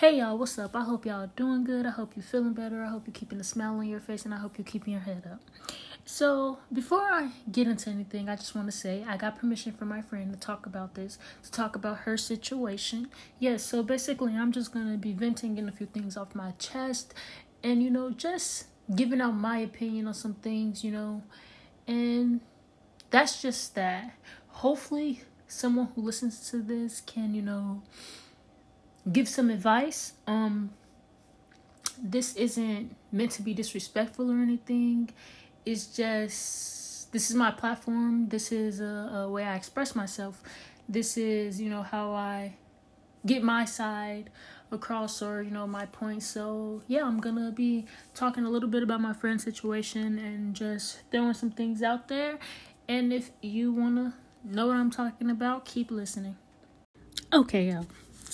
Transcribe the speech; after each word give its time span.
Hey 0.00 0.18
y'all, 0.18 0.36
what's 0.36 0.58
up? 0.58 0.76
I 0.76 0.82
hope 0.82 1.06
y'all 1.06 1.30
doing 1.36 1.64
good. 1.64 1.86
I 1.86 1.88
hope 1.88 2.16
you're 2.16 2.22
feeling 2.22 2.52
better. 2.52 2.84
I 2.84 2.90
hope 2.90 3.06
you're 3.06 3.14
keeping 3.14 3.40
a 3.40 3.42
smile 3.42 3.78
on 3.78 3.88
your 3.88 3.98
face 3.98 4.26
and 4.26 4.34
I 4.34 4.36
hope 4.36 4.58
you're 4.58 4.66
keeping 4.66 4.92
your 4.92 5.00
head 5.00 5.22
up. 5.32 5.40
So, 6.04 6.58
before 6.70 7.00
I 7.00 7.30
get 7.50 7.66
into 7.66 7.88
anything, 7.88 8.28
I 8.28 8.36
just 8.36 8.54
want 8.54 8.68
to 8.68 8.76
say 8.76 9.06
I 9.08 9.16
got 9.16 9.38
permission 9.38 9.72
from 9.72 9.88
my 9.88 10.02
friend 10.02 10.30
to 10.34 10.38
talk 10.38 10.66
about 10.66 10.96
this, 10.96 11.16
to 11.44 11.50
talk 11.50 11.76
about 11.76 12.00
her 12.00 12.18
situation. 12.18 13.08
Yes, 13.38 13.64
so 13.64 13.82
basically, 13.82 14.36
I'm 14.36 14.52
just 14.52 14.70
going 14.70 14.92
to 14.92 14.98
be 14.98 15.14
venting, 15.14 15.54
getting 15.54 15.70
a 15.70 15.72
few 15.72 15.86
things 15.86 16.14
off 16.18 16.34
my 16.34 16.50
chest, 16.58 17.14
and 17.64 17.82
you 17.82 17.88
know, 17.88 18.10
just 18.10 18.66
giving 18.94 19.22
out 19.22 19.32
my 19.32 19.60
opinion 19.60 20.08
on 20.08 20.14
some 20.14 20.34
things, 20.34 20.84
you 20.84 20.90
know, 20.90 21.22
and 21.86 22.42
that's 23.08 23.40
just 23.40 23.74
that. 23.76 24.12
Hopefully, 24.48 25.22
someone 25.48 25.88
who 25.94 26.02
listens 26.02 26.50
to 26.50 26.58
this 26.58 27.00
can, 27.00 27.34
you 27.34 27.40
know, 27.40 27.82
give 29.10 29.28
some 29.28 29.50
advice. 29.50 30.12
Um 30.26 30.70
this 32.02 32.36
isn't 32.36 32.94
meant 33.10 33.30
to 33.32 33.42
be 33.42 33.54
disrespectful 33.54 34.30
or 34.30 34.36
anything. 34.36 35.10
It's 35.64 35.86
just 35.86 37.12
this 37.12 37.30
is 37.30 37.36
my 37.36 37.50
platform. 37.50 38.28
This 38.28 38.52
is 38.52 38.80
a, 38.80 39.24
a 39.24 39.30
way 39.30 39.44
I 39.44 39.54
express 39.56 39.94
myself. 39.94 40.42
This 40.88 41.16
is, 41.16 41.60
you 41.60 41.70
know, 41.70 41.82
how 41.82 42.12
I 42.12 42.54
get 43.24 43.42
my 43.42 43.64
side 43.64 44.30
across 44.70 45.22
or 45.22 45.42
you 45.42 45.50
know 45.50 45.66
my 45.66 45.86
point 45.86 46.22
so 46.22 46.82
yeah 46.88 47.04
i'm 47.04 47.20
gonna 47.20 47.52
be 47.52 47.84
talking 48.14 48.44
a 48.44 48.50
little 48.50 48.68
bit 48.68 48.82
about 48.82 49.00
my 49.00 49.12
friend 49.12 49.40
situation 49.40 50.18
and 50.18 50.54
just 50.54 50.98
throwing 51.10 51.34
some 51.34 51.50
things 51.50 51.82
out 51.82 52.08
there 52.08 52.38
and 52.88 53.12
if 53.12 53.30
you 53.42 53.72
want 53.72 53.96
to 53.96 54.12
know 54.44 54.66
what 54.66 54.76
i'm 54.76 54.90
talking 54.90 55.30
about 55.30 55.64
keep 55.64 55.90
listening 55.90 56.36
okay 57.32 57.68
y'all 57.70 57.86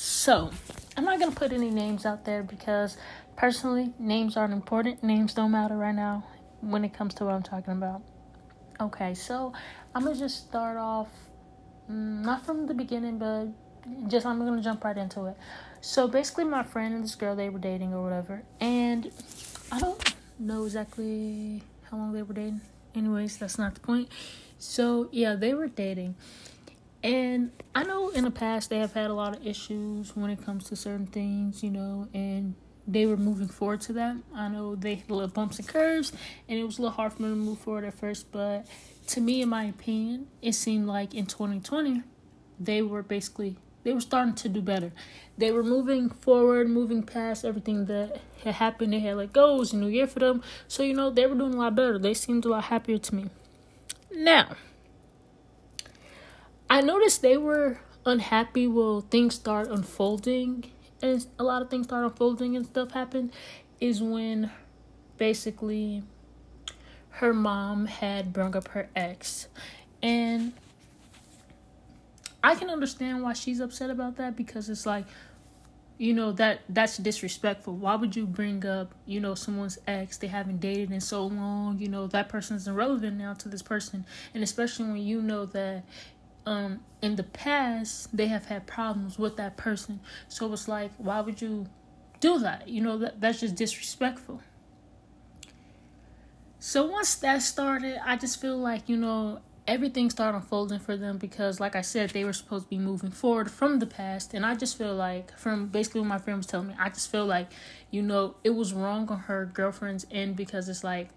so, 0.02 0.50
I'm 0.96 1.04
not 1.04 1.20
gonna 1.20 1.30
put 1.30 1.52
any 1.52 1.70
names 1.70 2.04
out 2.04 2.24
there 2.24 2.42
because 2.42 2.96
personally, 3.36 3.92
names 4.00 4.36
aren't 4.36 4.52
important. 4.52 5.00
Names 5.04 5.32
don't 5.32 5.52
matter 5.52 5.76
right 5.76 5.94
now 5.94 6.24
when 6.60 6.84
it 6.84 6.92
comes 6.92 7.14
to 7.14 7.24
what 7.24 7.34
I'm 7.34 7.42
talking 7.44 7.74
about. 7.74 8.02
Okay, 8.80 9.14
so 9.14 9.52
I'm 9.94 10.02
gonna 10.02 10.16
just 10.16 10.48
start 10.48 10.76
off, 10.76 11.06
mm, 11.88 12.20
not 12.24 12.44
from 12.44 12.66
the 12.66 12.74
beginning, 12.74 13.18
but 13.18 13.46
just 14.08 14.26
I'm 14.26 14.40
gonna 14.40 14.60
jump 14.60 14.82
right 14.82 14.98
into 14.98 15.26
it. 15.26 15.36
So 15.80 16.08
basically, 16.08 16.46
my 16.46 16.64
friend 16.64 16.94
and 16.96 17.04
this 17.04 17.14
girl 17.14 17.36
they 17.36 17.48
were 17.48 17.60
dating 17.60 17.94
or 17.94 18.02
whatever, 18.02 18.42
and 18.58 19.08
I 19.70 19.78
don't 19.78 20.14
know 20.36 20.64
exactly 20.64 21.62
how 21.88 21.96
long 21.96 22.12
they 22.12 22.22
were 22.22 22.34
dating. 22.34 22.60
Anyways, 22.96 23.36
that's 23.36 23.56
not 23.56 23.74
the 23.74 23.80
point. 23.80 24.08
So 24.58 25.08
yeah, 25.12 25.36
they 25.36 25.54
were 25.54 25.68
dating 25.68 26.16
and 27.02 27.50
I 27.74 27.84
know 27.84 28.10
in 28.10 28.24
the 28.24 28.30
past 28.30 28.70
they 28.70 28.78
have 28.78 28.92
had 28.92 29.10
a 29.10 29.14
lot 29.14 29.36
of 29.36 29.46
issues 29.46 30.14
when 30.16 30.30
it 30.30 30.44
comes 30.44 30.64
to 30.64 30.76
certain 30.76 31.06
things, 31.06 31.62
you 31.62 31.70
know, 31.70 32.08
and 32.14 32.54
they 32.86 33.06
were 33.06 33.16
moving 33.16 33.48
forward 33.48 33.80
to 33.82 33.92
that. 33.94 34.16
I 34.34 34.48
know 34.48 34.74
they 34.74 34.96
had 34.96 35.10
a 35.10 35.14
little 35.14 35.28
bumps 35.28 35.58
and 35.58 35.66
curves, 35.66 36.12
and 36.48 36.58
it 36.58 36.64
was 36.64 36.78
a 36.78 36.82
little 36.82 36.94
hard 36.94 37.12
for 37.12 37.22
them 37.22 37.30
to 37.30 37.36
move 37.36 37.58
forward 37.58 37.84
at 37.84 37.94
first. 37.94 38.30
But 38.30 38.66
to 39.08 39.20
me, 39.20 39.42
in 39.42 39.48
my 39.48 39.64
opinion, 39.64 40.28
it 40.40 40.52
seemed 40.52 40.86
like 40.86 41.14
in 41.14 41.26
2020, 41.26 42.02
they 42.60 42.82
were 42.82 43.02
basically 43.02 43.56
they 43.84 43.92
were 43.92 44.00
starting 44.00 44.34
to 44.34 44.48
do 44.48 44.62
better. 44.62 44.92
They 45.36 45.50
were 45.50 45.64
moving 45.64 46.08
forward, 46.08 46.70
moving 46.70 47.02
past 47.02 47.44
everything 47.44 47.86
that 47.86 48.20
had 48.44 48.54
happened. 48.54 48.92
They 48.92 49.00
had 49.00 49.16
like 49.16 49.32
goals, 49.32 49.72
a 49.72 49.76
new 49.76 49.88
year 49.88 50.06
for 50.06 50.20
them. 50.20 50.42
So 50.68 50.82
you 50.82 50.94
know 50.94 51.10
they 51.10 51.26
were 51.26 51.34
doing 51.34 51.54
a 51.54 51.58
lot 51.58 51.74
better. 51.74 51.98
They 51.98 52.14
seemed 52.14 52.44
a 52.44 52.48
lot 52.48 52.64
happier 52.64 52.98
to 52.98 53.14
me. 53.14 53.30
Now 54.14 54.56
noticed 56.82 57.22
they 57.22 57.36
were 57.36 57.78
unhappy 58.04 58.66
will 58.66 59.00
things 59.02 59.34
start 59.34 59.68
unfolding 59.68 60.64
and 61.02 61.26
a 61.38 61.44
lot 61.44 61.62
of 61.62 61.70
things 61.70 61.86
start 61.86 62.04
unfolding 62.04 62.56
and 62.56 62.66
stuff 62.66 62.92
happen 62.92 63.32
is 63.80 64.02
when 64.02 64.50
basically 65.18 66.02
her 67.10 67.34
mom 67.34 67.86
had 67.86 68.32
brung 68.32 68.56
up 68.56 68.68
her 68.68 68.88
ex. 68.96 69.48
And 70.02 70.52
I 72.42 72.54
can 72.54 72.70
understand 72.70 73.22
why 73.22 73.34
she's 73.34 73.60
upset 73.60 73.90
about 73.90 74.16
that 74.16 74.36
because 74.36 74.68
it's 74.68 74.86
like 74.86 75.04
you 75.98 76.12
know 76.14 76.32
that 76.32 76.60
that's 76.68 76.96
disrespectful. 76.96 77.76
Why 77.76 77.94
would 77.94 78.16
you 78.16 78.26
bring 78.26 78.66
up 78.66 78.94
you 79.06 79.20
know 79.20 79.34
someone's 79.34 79.78
ex? 79.86 80.16
They 80.16 80.26
haven't 80.26 80.60
dated 80.60 80.90
in 80.90 81.00
so 81.00 81.26
long. 81.26 81.78
You 81.78 81.88
know 81.88 82.06
that 82.08 82.28
person's 82.28 82.66
irrelevant 82.66 83.16
now 83.18 83.34
to 83.34 83.48
this 83.48 83.62
person. 83.62 84.04
And 84.34 84.42
especially 84.42 84.86
when 84.86 84.96
you 84.96 85.20
know 85.22 85.46
that 85.46 85.84
um 86.46 86.80
in 87.00 87.16
the 87.16 87.22
past 87.22 88.14
they 88.16 88.26
have 88.26 88.46
had 88.46 88.66
problems 88.66 89.18
with 89.18 89.36
that 89.36 89.56
person. 89.56 90.00
So 90.28 90.52
it's 90.52 90.68
like 90.68 90.92
why 90.98 91.20
would 91.20 91.40
you 91.40 91.66
do 92.20 92.38
that? 92.40 92.68
You 92.68 92.80
know 92.80 92.98
that 92.98 93.20
that's 93.20 93.40
just 93.40 93.56
disrespectful. 93.56 94.40
So 96.58 96.86
once 96.86 97.16
that 97.16 97.42
started 97.42 97.98
i 98.06 98.16
just 98.16 98.40
feel 98.40 98.56
like 98.56 98.88
you 98.88 98.96
know 98.96 99.40
everything 99.66 100.10
started 100.10 100.38
unfolding 100.38 100.78
for 100.78 100.96
them 100.96 101.18
because 101.18 101.60
like 101.60 101.76
i 101.76 101.80
said 101.80 102.10
they 102.10 102.24
were 102.24 102.32
supposed 102.32 102.64
to 102.64 102.70
be 102.70 102.78
moving 102.78 103.10
forward 103.10 103.50
from 103.50 103.78
the 103.78 103.86
past. 103.86 104.34
And 104.34 104.44
i 104.46 104.54
just 104.54 104.78
feel 104.78 104.94
like 104.94 105.36
from 105.38 105.66
basically 105.68 106.00
what 106.00 106.08
my 106.08 106.18
friend 106.18 106.36
was 106.38 106.46
telling 106.46 106.68
me 106.68 106.74
i 106.78 106.88
just 106.88 107.10
feel 107.10 107.26
like 107.26 107.48
you 107.90 108.02
know 108.02 108.36
it 108.44 108.50
was 108.50 108.72
wrong 108.72 109.08
on 109.08 109.18
her 109.20 109.44
girlfriend's 109.44 110.06
end 110.10 110.36
because 110.36 110.68
it's 110.68 110.84
like 110.84 111.08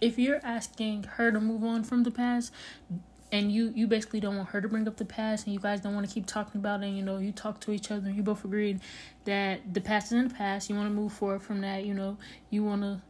if 0.00 0.18
you're 0.18 0.40
asking 0.44 1.04
her 1.16 1.32
to 1.32 1.40
move 1.40 1.64
on 1.64 1.82
from 1.82 2.04
the 2.04 2.10
past 2.10 2.52
and 3.30 3.52
you 3.52 3.72
you 3.74 3.86
basically 3.86 4.20
don't 4.20 4.36
want 4.36 4.48
her 4.50 4.60
to 4.60 4.68
bring 4.68 4.86
up 4.88 4.96
the 4.96 5.04
past 5.04 5.46
and 5.46 5.54
you 5.54 5.60
guys 5.60 5.80
don't 5.80 5.94
want 5.94 6.06
to 6.08 6.12
keep 6.12 6.26
talking 6.26 6.60
about 6.60 6.82
it 6.82 6.86
and 6.86 6.96
you 6.96 7.02
know 7.02 7.18
you 7.18 7.32
talk 7.32 7.60
to 7.60 7.72
each 7.72 7.90
other 7.90 8.08
and 8.08 8.16
you 8.16 8.22
both 8.22 8.44
agreed 8.44 8.80
that 9.24 9.74
the 9.74 9.80
past 9.80 10.06
is 10.06 10.12
in 10.12 10.28
the 10.28 10.34
past 10.34 10.70
you 10.70 10.76
want 10.76 10.88
to 10.88 10.94
move 10.94 11.12
forward 11.12 11.42
from 11.42 11.60
that 11.60 11.84
you 11.84 11.94
know 11.94 12.16
you 12.50 12.64
want 12.64 12.82
to 12.82 13.00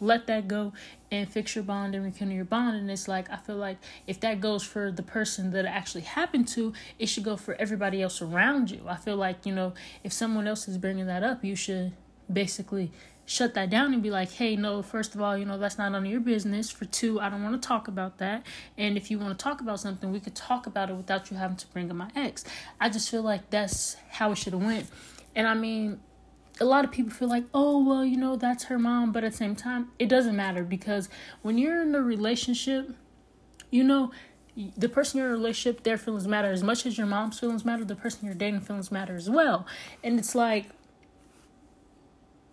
let 0.00 0.26
that 0.26 0.48
go 0.48 0.72
and 1.12 1.28
fix 1.28 1.54
your 1.54 1.62
bond 1.62 1.94
and 1.94 2.04
rekindle 2.04 2.34
your 2.34 2.44
bond 2.44 2.76
and 2.76 2.90
it's 2.90 3.06
like 3.06 3.30
i 3.30 3.36
feel 3.36 3.56
like 3.56 3.78
if 4.06 4.18
that 4.18 4.40
goes 4.40 4.62
for 4.62 4.90
the 4.90 5.02
person 5.02 5.52
that 5.52 5.64
actually 5.64 6.02
happened 6.02 6.48
to 6.48 6.72
it 6.98 7.06
should 7.06 7.22
go 7.22 7.36
for 7.36 7.54
everybody 7.54 8.02
else 8.02 8.20
around 8.20 8.70
you. 8.70 8.80
I 8.88 8.96
feel 8.96 9.16
like 9.16 9.46
you 9.46 9.54
know 9.54 9.74
if 10.02 10.12
someone 10.12 10.48
else 10.48 10.66
is 10.66 10.78
bringing 10.78 11.06
that 11.06 11.22
up 11.22 11.44
you 11.44 11.54
should 11.54 11.92
basically 12.32 12.90
shut 13.24 13.54
that 13.54 13.70
down 13.70 13.94
and 13.94 14.02
be 14.02 14.10
like, 14.10 14.30
hey, 14.32 14.56
no, 14.56 14.82
first 14.82 15.14
of 15.14 15.20
all, 15.20 15.36
you 15.36 15.44
know, 15.44 15.58
that's 15.58 15.78
not 15.78 15.92
none 15.92 16.04
of 16.04 16.10
your 16.10 16.20
business. 16.20 16.70
For 16.70 16.84
two, 16.84 17.20
I 17.20 17.28
don't 17.28 17.42
want 17.42 17.60
to 17.60 17.66
talk 17.66 17.88
about 17.88 18.18
that. 18.18 18.44
And 18.76 18.96
if 18.96 19.10
you 19.10 19.18
want 19.18 19.38
to 19.38 19.42
talk 19.42 19.60
about 19.60 19.80
something, 19.80 20.12
we 20.12 20.20
could 20.20 20.34
talk 20.34 20.66
about 20.66 20.90
it 20.90 20.94
without 20.96 21.30
you 21.30 21.36
having 21.36 21.56
to 21.56 21.66
bring 21.68 21.90
up 21.90 21.96
my 21.96 22.10
ex. 22.16 22.44
I 22.80 22.88
just 22.88 23.10
feel 23.10 23.22
like 23.22 23.50
that's 23.50 23.96
how 24.10 24.32
it 24.32 24.38
should 24.38 24.52
have 24.52 24.62
went. 24.62 24.86
And 25.34 25.46
I 25.46 25.54
mean, 25.54 26.00
a 26.60 26.64
lot 26.64 26.84
of 26.84 26.90
people 26.90 27.12
feel 27.12 27.28
like, 27.28 27.44
oh, 27.54 27.82
well, 27.82 28.04
you 28.04 28.16
know, 28.16 28.36
that's 28.36 28.64
her 28.64 28.78
mom. 28.78 29.12
But 29.12 29.24
at 29.24 29.32
the 29.32 29.38
same 29.38 29.56
time, 29.56 29.90
it 29.98 30.08
doesn't 30.08 30.36
matter 30.36 30.64
because 30.64 31.08
when 31.42 31.58
you're 31.58 31.82
in 31.82 31.94
a 31.94 32.02
relationship, 32.02 32.90
you 33.70 33.84
know, 33.84 34.10
the 34.76 34.88
person 34.88 35.18
you're 35.18 35.28
in 35.28 35.34
a 35.34 35.36
relationship, 35.36 35.82
their 35.82 35.96
feelings 35.96 36.28
matter 36.28 36.50
as 36.50 36.62
much 36.62 36.84
as 36.84 36.98
your 36.98 37.06
mom's 37.06 37.38
feelings 37.40 37.64
matter. 37.64 37.84
The 37.84 37.96
person 37.96 38.26
you're 38.26 38.34
dating 38.34 38.60
feelings 38.60 38.92
matter 38.92 39.16
as 39.16 39.30
well. 39.30 39.66
And 40.04 40.18
it's 40.18 40.34
like, 40.34 40.66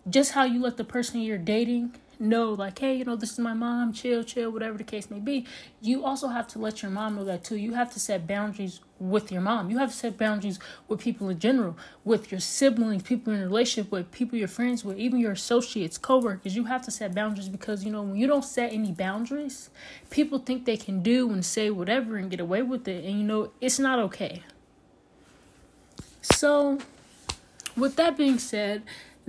just 0.09 0.33
how 0.33 0.43
you 0.43 0.61
let 0.61 0.77
the 0.77 0.83
person 0.83 1.21
you're 1.21 1.37
dating 1.37 1.95
know 2.19 2.51
like 2.51 2.77
hey 2.79 2.95
you 2.95 3.05
know 3.05 3.15
this 3.15 3.31
is 3.31 3.39
my 3.39 3.53
mom 3.53 3.93
chill 3.93 4.23
chill 4.23 4.51
whatever 4.51 4.77
the 4.77 4.83
case 4.83 5.09
may 5.09 5.19
be. 5.19 5.45
You 5.81 6.03
also 6.03 6.27
have 6.27 6.47
to 6.49 6.59
let 6.59 6.81
your 6.81 6.91
mom 6.91 7.15
know 7.15 7.23
that 7.23 7.45
too. 7.45 7.55
You 7.55 7.73
have 7.73 7.93
to 7.93 7.99
set 7.99 8.27
boundaries 8.27 8.81
with 8.99 9.31
your 9.31 9.41
mom. 9.41 9.69
You 9.69 9.77
have 9.77 9.91
to 9.91 9.95
set 9.95 10.17
boundaries 10.17 10.59
with 10.89 10.99
people 10.99 11.29
in 11.29 11.39
general 11.39 11.77
with 12.03 12.29
your 12.31 12.41
siblings 12.41 13.03
people 13.03 13.31
in 13.31 13.39
a 13.39 13.43
relationship 13.43 13.91
with 13.91 14.11
people 14.11 14.37
you're 14.37 14.49
friends 14.49 14.83
with 14.83 14.97
even 14.97 15.19
your 15.19 15.31
associates 15.31 15.97
co-workers. 15.97 16.55
You 16.55 16.65
have 16.65 16.81
to 16.83 16.91
set 16.91 17.15
boundaries 17.15 17.47
because 17.47 17.85
you 17.85 17.91
know 17.91 18.01
when 18.01 18.17
you 18.17 18.27
don't 18.27 18.43
set 18.43 18.73
any 18.73 18.91
boundaries 18.91 19.69
people 20.09 20.39
think 20.39 20.65
they 20.65 20.77
can 20.77 21.01
do 21.01 21.31
and 21.31 21.45
say 21.45 21.69
whatever 21.69 22.17
and 22.17 22.29
get 22.29 22.41
away 22.41 22.61
with 22.61 22.87
it. 22.87 23.05
And 23.05 23.17
you 23.17 23.23
know 23.23 23.51
it's 23.61 23.79
not 23.79 23.99
okay. 23.99 24.43
So 26.21 26.79
with 27.77 27.95
that 27.95 28.17
being 28.17 28.39
said 28.39 28.83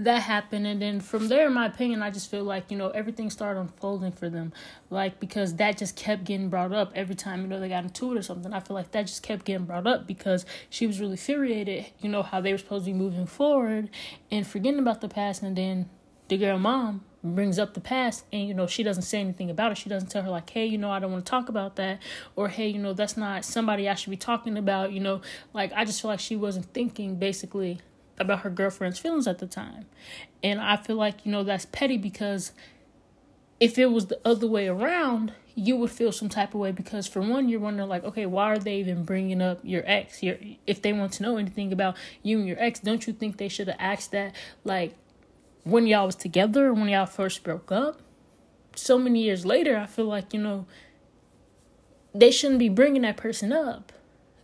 that 0.04 0.22
happened 0.22 0.66
and 0.66 0.80
then 0.80 1.00
from 1.00 1.28
there 1.28 1.46
in 1.46 1.52
my 1.52 1.66
opinion 1.66 2.02
i 2.02 2.10
just 2.10 2.30
feel 2.30 2.44
like 2.44 2.70
you 2.70 2.76
know 2.76 2.88
everything 2.90 3.28
started 3.30 3.60
unfolding 3.60 4.12
for 4.12 4.28
them 4.28 4.52
like 4.88 5.20
because 5.20 5.54
that 5.56 5.78
just 5.78 5.96
kept 5.96 6.24
getting 6.24 6.48
brought 6.48 6.72
up 6.72 6.92
every 6.94 7.14
time 7.14 7.42
you 7.42 7.46
know 7.46 7.60
they 7.60 7.68
got 7.68 7.84
into 7.84 8.12
it 8.12 8.18
or 8.18 8.22
something. 8.22 8.52
I 8.52 8.60
feel 8.60 8.74
like 8.74 8.90
that 8.92 9.06
just 9.06 9.22
kept 9.22 9.44
getting 9.44 9.66
brought 9.66 9.86
up 9.86 10.06
because 10.06 10.44
she 10.68 10.86
was 10.86 11.00
really 11.00 11.12
infuriated 11.12 11.86
you 12.00 12.08
know 12.08 12.22
how 12.22 12.40
they 12.40 12.52
were 12.52 12.58
supposed 12.58 12.86
to 12.86 12.92
be 12.92 12.98
moving 12.98 13.26
forward 13.26 13.90
and 14.30 14.46
forgetting 14.46 14.80
about 14.80 15.00
the 15.00 15.08
past 15.08 15.42
and 15.42 15.56
then 15.56 15.88
the 16.28 16.36
girl 16.36 16.58
mom 16.58 17.04
brings 17.22 17.58
up 17.58 17.74
the 17.74 17.80
past 17.80 18.24
and 18.32 18.48
you 18.48 18.54
know 18.54 18.66
she 18.66 18.82
doesn't 18.82 19.02
say 19.02 19.20
anything 19.20 19.50
about 19.50 19.72
it. 19.72 19.78
She 19.78 19.90
doesn't 19.90 20.08
tell 20.08 20.22
her 20.22 20.30
like 20.30 20.48
hey 20.50 20.66
you 20.66 20.78
know 20.78 20.90
i 20.90 20.98
don't 20.98 21.12
want 21.12 21.24
to 21.26 21.30
talk 21.30 21.48
about 21.48 21.76
that 21.76 22.00
or 22.36 22.48
hey 22.48 22.68
you 22.68 22.78
know 22.78 22.94
that's 22.94 23.16
not 23.16 23.44
somebody 23.44 23.88
i 23.88 23.94
should 23.94 24.10
be 24.10 24.16
talking 24.16 24.56
about 24.56 24.92
you 24.92 25.00
know? 25.00 25.20
Like 25.52 25.72
i 25.74 25.84
just 25.84 26.00
feel 26.00 26.10
like 26.10 26.20
she 26.20 26.36
wasn't 26.36 26.72
thinking 26.72 27.16
basically 27.16 27.80
about 28.18 28.40
her 28.40 28.50
girlfriend's 28.50 28.98
feelings 28.98 29.26
at 29.26 29.38
the 29.38 29.46
time. 29.46 29.86
And 30.42 30.60
I 30.60 30.76
feel 30.76 30.96
like, 30.96 31.24
you 31.24 31.32
know, 31.32 31.42
that's 31.42 31.66
petty 31.66 31.96
because 31.96 32.52
if 33.58 33.78
it 33.78 33.86
was 33.86 34.06
the 34.06 34.20
other 34.24 34.46
way 34.46 34.68
around, 34.68 35.32
you 35.54 35.76
would 35.76 35.90
feel 35.90 36.12
some 36.12 36.28
type 36.28 36.54
of 36.54 36.60
way 36.60 36.72
because 36.72 37.06
for 37.06 37.20
one 37.20 37.48
you're 37.48 37.60
wondering 37.60 37.88
like 37.88 38.04
okay 38.04 38.24
why 38.24 38.44
are 38.44 38.58
they 38.58 38.76
even 38.76 39.04
bringing 39.04 39.42
up 39.42 39.58
your 39.62 39.82
ex? 39.86 40.22
Your 40.22 40.38
if 40.66 40.80
they 40.80 40.92
want 40.92 41.12
to 41.14 41.22
know 41.22 41.36
anything 41.36 41.72
about 41.72 41.96
you 42.22 42.38
and 42.38 42.48
your 42.48 42.58
ex 42.58 42.80
don't 42.80 43.06
you 43.06 43.12
think 43.12 43.36
they 43.36 43.48
should 43.48 43.68
have 43.68 43.76
asked 43.78 44.12
that 44.12 44.34
like 44.64 44.94
when 45.64 45.86
y'all 45.86 46.06
was 46.06 46.16
together 46.16 46.72
when 46.72 46.88
y'all 46.88 47.06
first 47.06 47.42
broke 47.42 47.70
up? 47.70 48.00
So 48.74 48.98
many 48.98 49.22
years 49.22 49.44
later 49.44 49.76
i 49.76 49.86
feel 49.86 50.06
like 50.06 50.32
you 50.32 50.40
know 50.40 50.66
they 52.14 52.30
shouldn't 52.30 52.58
be 52.58 52.68
bringing 52.68 53.02
that 53.02 53.16
person 53.16 53.52
up 53.52 53.92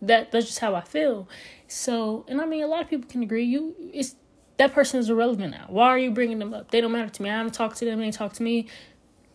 that 0.07 0.33
that's 0.33 0.47
just 0.47 0.59
how 0.59 0.75
i 0.75 0.81
feel. 0.81 1.29
So 1.69 2.25
and 2.29 2.41
i 2.41 2.47
mean 2.47 2.63
a 2.63 2.67
lot 2.67 2.83
of 2.83 2.89
people 2.89 3.09
can 3.09 3.23
agree 3.23 3.45
you 3.45 3.75
it's 3.93 4.17
that 4.57 4.73
person 4.73 5.01
is 5.01 5.11
irrelevant 5.11 5.51
now. 5.51 5.67
Why 5.69 5.89
are 5.89 5.99
you 5.99 6.11
bringing 6.11 6.39
them 6.39 6.55
up? 6.55 6.71
They 6.71 6.81
don't 6.81 6.93
matter 6.93 7.11
to 7.11 7.23
me. 7.23 7.29
I 7.29 7.43
don't 7.43 7.53
talk 7.53 7.75
to 7.77 7.85
them. 7.85 8.01
They 8.01 8.11
talk 8.11 8.33
to 8.35 8.43
me. 8.43 8.69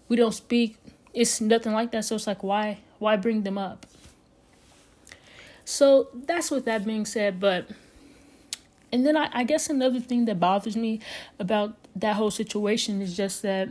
We 0.09 0.15
don't 0.15 0.31
speak. 0.31 0.77
It's 1.13 1.39
nothing 1.39 1.73
like 1.73 1.91
that. 1.91 2.05
So 2.05 2.15
it's 2.15 2.27
like 2.27 2.43
why 2.43 2.79
why 2.99 3.17
bring 3.17 3.43
them 3.43 3.57
up? 3.57 3.85
So 5.65 6.09
that's 6.13 6.49
with 6.51 6.65
that 6.65 6.85
being 6.85 7.05
said 7.05 7.39
but 7.39 7.69
and 8.91 9.05
then 9.05 9.15
I, 9.15 9.29
I 9.31 9.43
guess 9.43 9.69
another 9.69 9.99
thing 9.99 10.25
that 10.25 10.39
bothers 10.39 10.75
me 10.75 10.99
about 11.39 11.75
that 11.95 12.15
whole 12.15 12.31
situation 12.31 13.01
is 13.01 13.15
just 13.15 13.41
that 13.41 13.69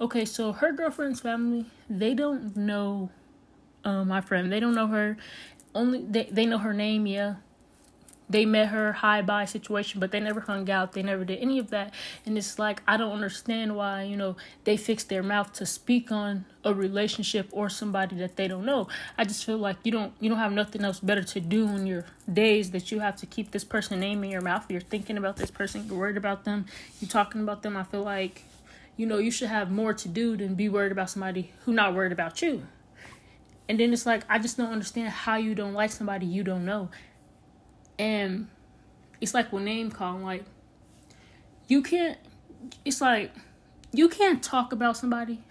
okay 0.00 0.24
so 0.24 0.52
her 0.52 0.72
girlfriend's 0.72 1.20
family 1.20 1.66
they 1.88 2.14
don't 2.14 2.56
know 2.56 3.10
uh, 3.86 4.04
my 4.04 4.20
friend 4.20 4.52
they 4.52 4.60
don't 4.60 4.74
know 4.74 4.88
her 4.88 5.16
only 5.74 6.02
they, 6.02 6.24
they 6.30 6.44
know 6.44 6.58
her 6.58 6.74
name 6.74 7.06
yeah 7.06 7.36
they 8.28 8.44
met 8.44 8.68
her 8.68 8.92
high 8.92 9.22
by 9.22 9.44
situation, 9.44 10.00
but 10.00 10.10
they 10.10 10.20
never 10.20 10.40
hung 10.40 10.68
out. 10.68 10.92
They 10.92 11.02
never 11.02 11.24
did 11.24 11.38
any 11.38 11.58
of 11.58 11.70
that. 11.70 11.94
And 12.24 12.36
it's 12.36 12.58
like, 12.58 12.82
I 12.86 12.96
don't 12.96 13.12
understand 13.12 13.76
why, 13.76 14.02
you 14.02 14.16
know, 14.16 14.36
they 14.64 14.76
fix 14.76 15.04
their 15.04 15.22
mouth 15.22 15.52
to 15.54 15.66
speak 15.66 16.10
on 16.10 16.44
a 16.64 16.74
relationship 16.74 17.48
or 17.52 17.68
somebody 17.68 18.16
that 18.16 18.36
they 18.36 18.48
don't 18.48 18.64
know. 18.64 18.88
I 19.16 19.24
just 19.24 19.44
feel 19.44 19.58
like 19.58 19.76
you 19.84 19.92
don't 19.92 20.12
you 20.18 20.28
don't 20.28 20.38
have 20.38 20.52
nothing 20.52 20.84
else 20.84 20.98
better 20.98 21.22
to 21.22 21.40
do 21.40 21.68
in 21.68 21.86
your 21.86 22.04
days 22.32 22.72
that 22.72 22.90
you 22.90 22.98
have 22.98 23.16
to 23.16 23.26
keep 23.26 23.52
this 23.52 23.64
person 23.64 24.00
name 24.00 24.24
in 24.24 24.30
your 24.30 24.40
mouth. 24.40 24.68
You're 24.68 24.80
thinking 24.80 25.16
about 25.16 25.36
this 25.36 25.50
person, 25.50 25.86
you're 25.86 25.98
worried 25.98 26.16
about 26.16 26.44
them, 26.44 26.66
you're 27.00 27.08
talking 27.08 27.40
about 27.42 27.62
them. 27.62 27.76
I 27.76 27.84
feel 27.84 28.02
like, 28.02 28.42
you 28.96 29.06
know, 29.06 29.18
you 29.18 29.30
should 29.30 29.48
have 29.48 29.70
more 29.70 29.94
to 29.94 30.08
do 30.08 30.36
than 30.36 30.54
be 30.56 30.68
worried 30.68 30.92
about 30.92 31.10
somebody 31.10 31.52
who 31.64 31.72
not 31.72 31.94
worried 31.94 32.12
about 32.12 32.42
you. 32.42 32.66
And 33.68 33.80
then 33.80 33.92
it's 33.92 34.06
like 34.06 34.22
I 34.28 34.38
just 34.38 34.56
don't 34.56 34.70
understand 34.72 35.10
how 35.10 35.36
you 35.36 35.54
don't 35.54 35.74
like 35.74 35.90
somebody 35.90 36.26
you 36.26 36.44
don't 36.44 36.64
know. 36.64 36.88
And 37.98 38.48
it's 39.20 39.34
like 39.34 39.52
with 39.52 39.64
name 39.64 39.90
calling, 39.90 40.24
like 40.24 40.44
you 41.68 41.82
can't 41.82 42.18
it's 42.84 43.00
like 43.00 43.32
you 43.92 44.08
can't 44.08 44.42
talk 44.42 44.72
about 44.72 44.96
somebody. 44.96 45.42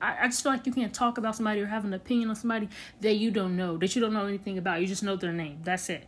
I, 0.00 0.24
I 0.24 0.26
just 0.28 0.42
feel 0.42 0.52
like 0.52 0.66
you 0.66 0.72
can't 0.72 0.94
talk 0.94 1.18
about 1.18 1.36
somebody 1.36 1.60
or 1.60 1.66
have 1.66 1.84
an 1.84 1.92
opinion 1.92 2.30
on 2.30 2.36
somebody 2.36 2.68
that 3.00 3.14
you 3.14 3.30
don't 3.30 3.56
know, 3.56 3.76
that 3.76 3.94
you 3.94 4.00
don't 4.00 4.12
know 4.12 4.26
anything 4.26 4.58
about. 4.58 4.80
You 4.80 4.86
just 4.86 5.02
know 5.02 5.16
their 5.16 5.32
name. 5.32 5.60
That's 5.62 5.88
it. 5.90 6.06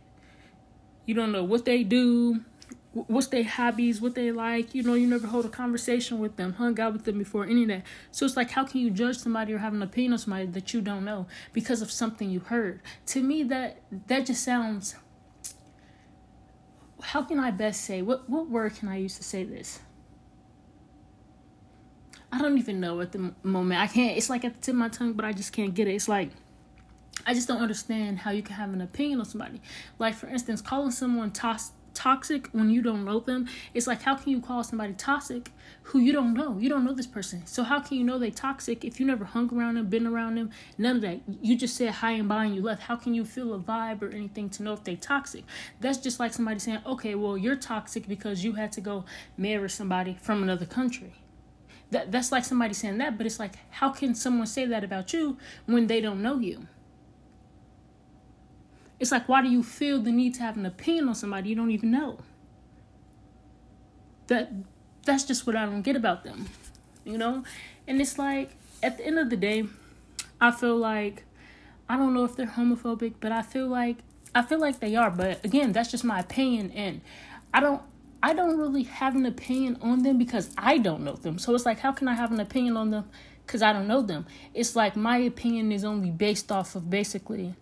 You 1.05 1.13
don't 1.13 1.31
know 1.31 1.43
what 1.43 1.65
they 1.65 1.83
do, 1.83 2.41
what's 2.93 3.27
their 3.27 3.43
hobbies, 3.43 3.99
what 3.99 4.15
they 4.15 4.31
like. 4.31 4.75
You 4.75 4.83
know, 4.83 4.93
you 4.93 5.07
never 5.07 5.27
hold 5.27 5.45
a 5.45 5.49
conversation 5.49 6.19
with 6.19 6.35
them, 6.35 6.53
hung 6.53 6.79
out 6.79 6.93
with 6.93 7.05
them 7.05 7.17
before, 7.17 7.45
any 7.45 7.63
of 7.63 7.69
that. 7.69 7.83
So 8.11 8.25
it's 8.25 8.37
like, 8.37 8.51
how 8.51 8.65
can 8.65 8.81
you 8.81 8.91
judge 8.91 9.17
somebody 9.17 9.53
or 9.53 9.57
have 9.57 9.73
an 9.73 9.81
opinion 9.81 10.13
on 10.13 10.19
somebody 10.19 10.45
that 10.47 10.73
you 10.73 10.81
don't 10.81 11.03
know 11.03 11.25
because 11.53 11.81
of 11.81 11.91
something 11.91 12.29
you 12.29 12.39
heard? 12.39 12.81
To 13.07 13.21
me, 13.21 13.43
that 13.43 13.81
that 14.07 14.25
just 14.25 14.43
sounds 14.43 14.95
how 17.01 17.21
can 17.21 17.39
I 17.39 17.51
best 17.51 17.81
say 17.81 18.01
what 18.01 18.29
what 18.29 18.49
word 18.49 18.75
can 18.75 18.87
I 18.87 18.97
use 18.97 19.17
to 19.17 19.23
say 19.23 19.43
this? 19.43 19.79
I 22.31 22.39
don't 22.39 22.57
even 22.57 22.79
know 22.79 22.99
at 23.01 23.11
the 23.11 23.33
moment. 23.43 23.79
I 23.79 23.85
can't. 23.85 24.17
It's 24.17 24.29
like 24.29 24.43
at 24.43 24.55
the 24.55 24.59
tip 24.59 24.73
of 24.73 24.79
my 24.79 24.89
tongue, 24.89 25.13
but 25.13 25.23
I 25.23 25.33
just 25.33 25.53
can't 25.53 25.73
get 25.73 25.87
it. 25.87 25.93
It's 25.93 26.07
like 26.07 26.31
I 27.27 27.33
just 27.33 27.47
don't 27.47 27.61
understand 27.61 28.19
how 28.19 28.31
you 28.31 28.41
can 28.41 28.55
have 28.55 28.73
an 28.73 28.81
opinion 28.81 29.19
on 29.19 29.25
somebody. 29.25 29.61
Like 29.99 30.15
for 30.15 30.27
instance, 30.27 30.61
calling 30.61 30.91
someone 30.91 31.31
toss 31.31 31.71
toxic 31.93 32.47
when 32.51 32.69
you 32.69 32.81
don't 32.81 33.05
know 33.05 33.19
them. 33.19 33.47
It's 33.73 33.87
like 33.87 34.01
how 34.01 34.15
can 34.15 34.31
you 34.31 34.41
call 34.41 34.63
somebody 34.63 34.93
toxic 34.93 35.51
who 35.83 35.99
you 35.99 36.13
don't 36.13 36.33
know? 36.33 36.57
You 36.57 36.69
don't 36.69 36.85
know 36.85 36.93
this 36.93 37.07
person. 37.07 37.45
So 37.45 37.63
how 37.63 37.79
can 37.79 37.97
you 37.97 38.03
know 38.03 38.17
they 38.17 38.31
toxic 38.31 38.83
if 38.83 38.99
you 38.99 39.05
never 39.05 39.25
hung 39.25 39.53
around 39.55 39.75
them, 39.75 39.87
been 39.87 40.07
around 40.07 40.35
them? 40.35 40.51
None 40.77 40.97
of 40.97 41.01
that. 41.01 41.21
You 41.41 41.57
just 41.57 41.75
said 41.75 41.91
hi 41.91 42.11
and 42.11 42.27
bye 42.27 42.45
and 42.45 42.55
you 42.55 42.61
left. 42.61 42.83
How 42.83 42.95
can 42.95 43.13
you 43.13 43.25
feel 43.25 43.53
a 43.53 43.59
vibe 43.59 44.01
or 44.01 44.09
anything 44.09 44.49
to 44.51 44.63
know 44.63 44.73
if 44.73 44.83
they 44.83 44.95
toxic? 44.95 45.43
That's 45.79 45.97
just 45.97 46.19
like 46.19 46.33
somebody 46.33 46.59
saying, 46.59 46.79
okay, 46.85 47.15
well 47.15 47.37
you're 47.37 47.55
toxic 47.55 48.07
because 48.07 48.43
you 48.43 48.53
had 48.53 48.71
to 48.73 48.81
go 48.81 49.05
marry 49.37 49.69
somebody 49.69 50.17
from 50.21 50.43
another 50.43 50.65
country. 50.65 51.13
That 51.91 52.11
that's 52.11 52.31
like 52.31 52.45
somebody 52.45 52.73
saying 52.73 52.97
that, 52.97 53.17
but 53.17 53.25
it's 53.25 53.39
like 53.39 53.53
how 53.69 53.89
can 53.89 54.15
someone 54.15 54.47
say 54.47 54.65
that 54.65 54.83
about 54.83 55.13
you 55.13 55.37
when 55.65 55.87
they 55.87 56.01
don't 56.01 56.21
know 56.21 56.39
you? 56.39 56.67
It's 58.99 59.11
like, 59.11 59.27
why 59.27 59.41
do 59.41 59.49
you 59.49 59.63
feel 59.63 60.01
the 60.01 60.11
need 60.11 60.35
to 60.35 60.41
have 60.41 60.57
an 60.57 60.65
opinion 60.65 61.07
on 61.07 61.15
somebody 61.15 61.49
you 61.49 61.55
don't 61.55 61.71
even 61.71 61.91
know? 61.91 62.19
That 64.27 64.51
that's 65.05 65.25
just 65.25 65.45
what 65.45 65.55
I 65.55 65.65
don't 65.65 65.81
get 65.81 65.95
about 65.95 66.23
them, 66.23 66.47
you 67.03 67.17
know. 67.17 67.43
And 67.87 67.99
it's 67.99 68.17
like, 68.17 68.51
at 68.81 68.97
the 68.97 69.05
end 69.05 69.19
of 69.19 69.29
the 69.29 69.37
day, 69.37 69.65
I 70.39 70.51
feel 70.51 70.77
like 70.77 71.25
I 71.89 71.97
don't 71.97 72.13
know 72.13 72.23
if 72.23 72.35
they're 72.35 72.47
homophobic, 72.47 73.15
but 73.19 73.31
I 73.31 73.41
feel 73.41 73.67
like 73.67 73.97
I 74.33 74.41
feel 74.41 74.59
like 74.59 74.79
they 74.79 74.95
are. 74.95 75.11
But 75.11 75.43
again, 75.43 75.71
that's 75.71 75.91
just 75.91 76.03
my 76.03 76.19
opinion, 76.19 76.71
and 76.71 77.01
I 77.53 77.59
don't 77.59 77.81
I 78.21 78.33
don't 78.33 78.57
really 78.57 78.83
have 78.83 79.15
an 79.15 79.25
opinion 79.25 79.77
on 79.81 80.03
them 80.03 80.17
because 80.17 80.49
I 80.57 80.77
don't 80.77 81.03
know 81.03 81.15
them. 81.15 81.37
So 81.37 81.53
it's 81.53 81.65
like, 81.65 81.79
how 81.79 81.91
can 81.91 82.07
I 82.07 82.13
have 82.13 82.31
an 82.31 82.39
opinion 82.39 82.77
on 82.77 82.89
them? 82.89 83.09
Because 83.45 83.61
I 83.61 83.73
don't 83.73 83.87
know 83.87 84.01
them. 84.01 84.25
It's 84.53 84.77
like 84.77 84.95
my 84.95 85.17
opinion 85.17 85.73
is 85.73 85.83
only 85.83 86.09
based 86.09 86.49
off 86.49 86.75
of 86.75 86.89
basically 86.89 87.55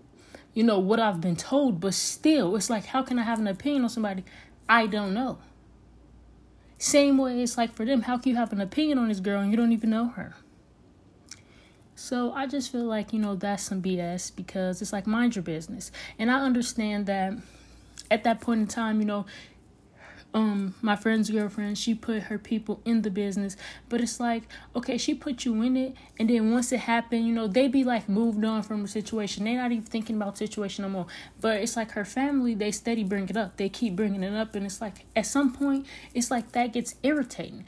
you 0.53 0.63
know, 0.63 0.80
what 0.80 1.00
I've 1.00 1.21
been 1.21 1.36
told, 1.36 1.80
but 1.80 1.94
still, 1.94 2.56
it's 2.56 2.69
like, 2.69 2.86
how 2.86 3.03
can 3.03 3.18
I 3.18 3.24
have 3.24 3.39
an 3.39 3.48
opinion 3.48 3.83
on 3.83 3.89
somebody 3.89 4.24
I 4.68 4.88
don't 4.88 5.13
know? 5.13 5.39
Same 6.77 7.18
way 7.18 7.42
it's 7.42 7.57
like 7.57 7.74
for 7.74 7.86
them, 7.86 8.01
how 8.03 8.18
can 8.18 8.31
you 8.31 8.36
have 8.38 8.51
an 8.51 8.62
opinion 8.62 8.98
on 8.98 9.09
this 9.09 9.19
girl 9.19 9.42
and 9.42 9.51
you 9.51 9.57
don't 9.57 9.71
even 9.71 9.89
know 9.89 10.09
her? 10.09 10.36
So 11.95 12.33
I 12.33 12.48
just 12.48 12.71
feel 12.71 12.86
like, 12.86 13.13
you 13.13 13.19
know, 13.19 13.36
that's 13.36 13.63
some 13.63 13.81
BS 13.81 14.36
because 14.36 14.81
it's 14.81 14.92
like, 14.92 15.06
mind 15.06 15.36
your 15.36 15.44
business. 15.44 15.92
And 16.18 16.31
I 16.31 16.39
understand 16.39 17.06
that 17.06 17.33
at 18.09 18.24
that 18.24 18.42
point 18.42 18.62
in 18.62 18.68
time, 18.68 19.00
you 19.00 19.06
know, 19.06 19.25
um 20.33 20.74
my 20.81 20.95
friend's 20.95 21.30
girlfriend 21.30 21.78
she 21.78 21.94
put 21.94 22.24
her 22.24 22.38
people 22.38 22.81
in 22.86 23.01
the 23.01 23.10
business. 23.10 23.57
But 23.89 24.01
it's 24.01 24.19
like 24.19 24.44
okay 24.75 24.98
she 24.98 25.13
put 25.13 25.45
you 25.45 25.62
in 25.62 25.75
it 25.75 25.95
and 26.19 26.30
then 26.30 26.51
once 26.51 26.72
it 26.72 26.81
happened 26.81 27.28
you 27.28 27.33
know 27.33 27.48
they 27.48 27.68
be 27.68 27.83
like 27.83 28.07
moved 28.07 28.44
on 28.45 28.63
from 28.63 28.81
the 28.83 28.88
situation. 28.88 29.44
They 29.44 29.56
not 29.56 29.72
even 29.72 29.83
thinking 29.83 30.16
about 30.16 30.38
situation 30.38 30.83
no 30.83 30.89
more. 30.89 31.07
But 31.39 31.57
it's 31.57 31.75
like 31.75 31.92
her 31.92 32.06
family 32.06 32.56
they 32.56 32.72
steady 32.72 33.04
bring 33.04 33.30
it 33.30 33.38
up. 33.38 33.57
They 33.57 33.69
keep 33.69 33.95
bringing 33.95 34.24
it 34.24 34.33
up 34.33 34.56
and 34.56 34.66
it's 34.66 34.81
like 34.81 35.06
at 35.16 35.25
some 35.25 35.54
point 35.54 35.86
it's 36.13 36.31
like 36.31 36.51
that 36.54 36.74
gets 36.74 36.95
irritating. 37.04 37.65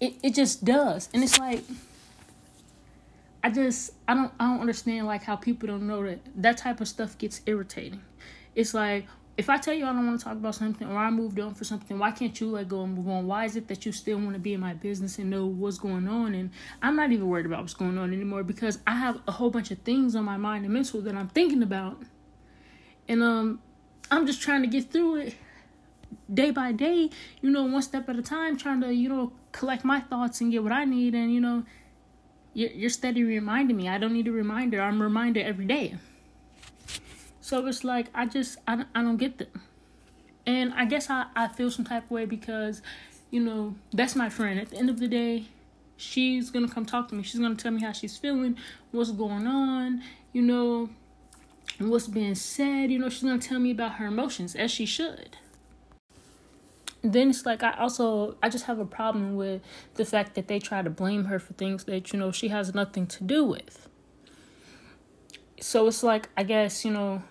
It, 0.00 0.14
it 0.22 0.34
just 0.34 0.64
does. 0.64 1.08
And 1.14 1.22
it's 1.22 1.38
like 1.38 1.62
i 3.44 3.50
just 3.50 3.92
i 4.06 4.14
don't 4.14 4.32
i 4.38 4.46
don't 4.46 4.60
understand 4.60 5.04
like 5.06 5.24
how 5.24 5.34
people 5.34 5.66
don't 5.66 5.86
know 5.86 6.04
that 6.04 6.20
that 6.36 6.56
type 6.56 6.80
of 6.80 6.88
stuff 6.88 7.16
gets 7.18 7.40
irritating. 7.46 8.02
It's 8.54 8.74
like 8.74 9.06
if 9.36 9.48
I 9.48 9.56
tell 9.56 9.72
you 9.72 9.84
I 9.84 9.92
don't 9.92 10.06
want 10.06 10.18
to 10.18 10.24
talk 10.24 10.34
about 10.34 10.54
something 10.54 10.86
or 10.86 10.96
I 10.96 11.10
moved 11.10 11.40
on 11.40 11.54
for 11.54 11.64
something, 11.64 11.98
why 11.98 12.10
can't 12.10 12.38
you 12.38 12.50
let 12.50 12.68
go 12.68 12.82
and 12.82 12.94
move 12.94 13.08
on? 13.08 13.26
Why 13.26 13.44
is 13.46 13.56
it 13.56 13.68
that 13.68 13.86
you 13.86 13.92
still 13.92 14.18
want 14.18 14.34
to 14.34 14.38
be 14.38 14.52
in 14.52 14.60
my 14.60 14.74
business 14.74 15.18
and 15.18 15.30
know 15.30 15.46
what's 15.46 15.78
going 15.78 16.06
on? 16.06 16.34
And 16.34 16.50
I'm 16.82 16.96
not 16.96 17.12
even 17.12 17.28
worried 17.28 17.46
about 17.46 17.60
what's 17.60 17.74
going 17.74 17.96
on 17.96 18.12
anymore 18.12 18.42
because 18.42 18.78
I 18.86 18.96
have 18.96 19.20
a 19.26 19.32
whole 19.32 19.50
bunch 19.50 19.70
of 19.70 19.78
things 19.78 20.14
on 20.14 20.24
my 20.24 20.36
mind 20.36 20.64
and 20.64 20.74
mental 20.74 21.00
that 21.00 21.14
I'm 21.14 21.28
thinking 21.28 21.62
about. 21.62 22.02
And 23.08 23.22
um 23.22 23.60
I'm 24.10 24.26
just 24.26 24.42
trying 24.42 24.62
to 24.62 24.68
get 24.68 24.90
through 24.90 25.16
it 25.16 25.34
day 26.32 26.50
by 26.50 26.72
day, 26.72 27.10
you 27.40 27.50
know, 27.50 27.64
one 27.64 27.82
step 27.82 28.08
at 28.08 28.16
a 28.16 28.22
time, 28.22 28.56
trying 28.56 28.80
to, 28.82 28.92
you 28.92 29.08
know, 29.08 29.32
collect 29.52 29.84
my 29.84 30.00
thoughts 30.00 30.40
and 30.40 30.52
get 30.52 30.62
what 30.62 30.72
I 30.72 30.84
need. 30.84 31.14
And, 31.14 31.32
you 31.32 31.40
know, 31.40 31.64
you're, 32.54 32.90
steady 32.90 33.24
reminding 33.24 33.76
me. 33.76 33.88
I 33.88 33.98
don't 33.98 34.12
need 34.12 34.28
a 34.28 34.32
reminder. 34.32 34.80
I'm 34.80 35.00
reminded 35.00 35.46
every 35.46 35.64
day. 35.64 35.96
So 37.52 37.66
it's 37.66 37.84
like 37.84 38.06
I 38.14 38.24
just 38.24 38.56
I, 38.66 38.86
I 38.94 39.02
don't 39.02 39.18
get 39.18 39.36
them. 39.36 39.60
And 40.46 40.72
I 40.72 40.86
guess 40.86 41.10
I, 41.10 41.26
I 41.36 41.48
feel 41.48 41.70
some 41.70 41.84
type 41.84 42.04
of 42.04 42.10
way 42.10 42.24
because, 42.24 42.80
you 43.30 43.40
know, 43.40 43.74
that's 43.92 44.16
my 44.16 44.30
friend. 44.30 44.58
At 44.58 44.70
the 44.70 44.78
end 44.78 44.88
of 44.88 44.98
the 44.98 45.06
day, 45.06 45.44
she's 45.98 46.48
gonna 46.48 46.66
come 46.66 46.86
talk 46.86 47.08
to 47.08 47.14
me. 47.14 47.22
She's 47.22 47.40
gonna 47.40 47.54
tell 47.54 47.72
me 47.72 47.82
how 47.82 47.92
she's 47.92 48.16
feeling, 48.16 48.56
what's 48.90 49.10
going 49.10 49.46
on, 49.46 50.02
you 50.32 50.40
know, 50.40 50.88
what's 51.78 52.06
being 52.06 52.36
said, 52.36 52.90
you 52.90 52.98
know, 52.98 53.10
she's 53.10 53.22
gonna 53.22 53.38
tell 53.38 53.58
me 53.58 53.72
about 53.72 53.96
her 53.96 54.06
emotions, 54.06 54.54
as 54.54 54.70
she 54.70 54.86
should. 54.86 55.36
Then 57.02 57.28
it's 57.28 57.44
like 57.44 57.62
I 57.62 57.72
also 57.72 58.38
I 58.42 58.48
just 58.48 58.64
have 58.64 58.78
a 58.78 58.86
problem 58.86 59.36
with 59.36 59.60
the 59.96 60.06
fact 60.06 60.36
that 60.36 60.48
they 60.48 60.58
try 60.58 60.80
to 60.80 60.88
blame 60.88 61.26
her 61.26 61.38
for 61.38 61.52
things 61.52 61.84
that, 61.84 62.14
you 62.14 62.18
know, 62.18 62.32
she 62.32 62.48
has 62.48 62.74
nothing 62.74 63.06
to 63.08 63.22
do 63.22 63.44
with. 63.44 63.90
So 65.60 65.86
it's 65.86 66.02
like 66.02 66.30
I 66.34 66.44
guess, 66.44 66.82
you 66.86 66.90
know, 66.90 67.22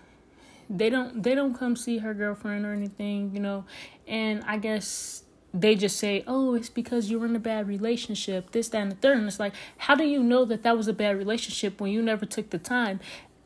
they 0.72 0.90
don't 0.90 1.22
they 1.22 1.34
don't 1.34 1.54
come 1.54 1.76
see 1.76 1.98
her 1.98 2.14
girlfriend 2.14 2.64
or 2.64 2.72
anything, 2.72 3.32
you 3.34 3.40
know. 3.40 3.64
And 4.08 4.42
I 4.46 4.58
guess 4.58 5.22
they 5.54 5.74
just 5.74 5.98
say, 5.98 6.24
oh, 6.26 6.54
it's 6.54 6.70
because 6.70 7.10
you 7.10 7.18
were 7.18 7.26
in 7.26 7.36
a 7.36 7.40
bad 7.40 7.68
relationship, 7.68 8.52
this, 8.52 8.68
that, 8.70 8.78
and 8.78 8.92
the 8.92 8.96
third. 8.96 9.18
And 9.18 9.26
it's 9.26 9.38
like, 9.38 9.52
how 9.76 9.94
do 9.94 10.04
you 10.04 10.22
know 10.22 10.46
that 10.46 10.62
that 10.62 10.76
was 10.76 10.88
a 10.88 10.94
bad 10.94 11.18
relationship 11.18 11.80
when 11.80 11.92
you 11.92 12.00
never 12.00 12.24
took 12.24 12.50
the 12.50 12.58
time 12.58 13.00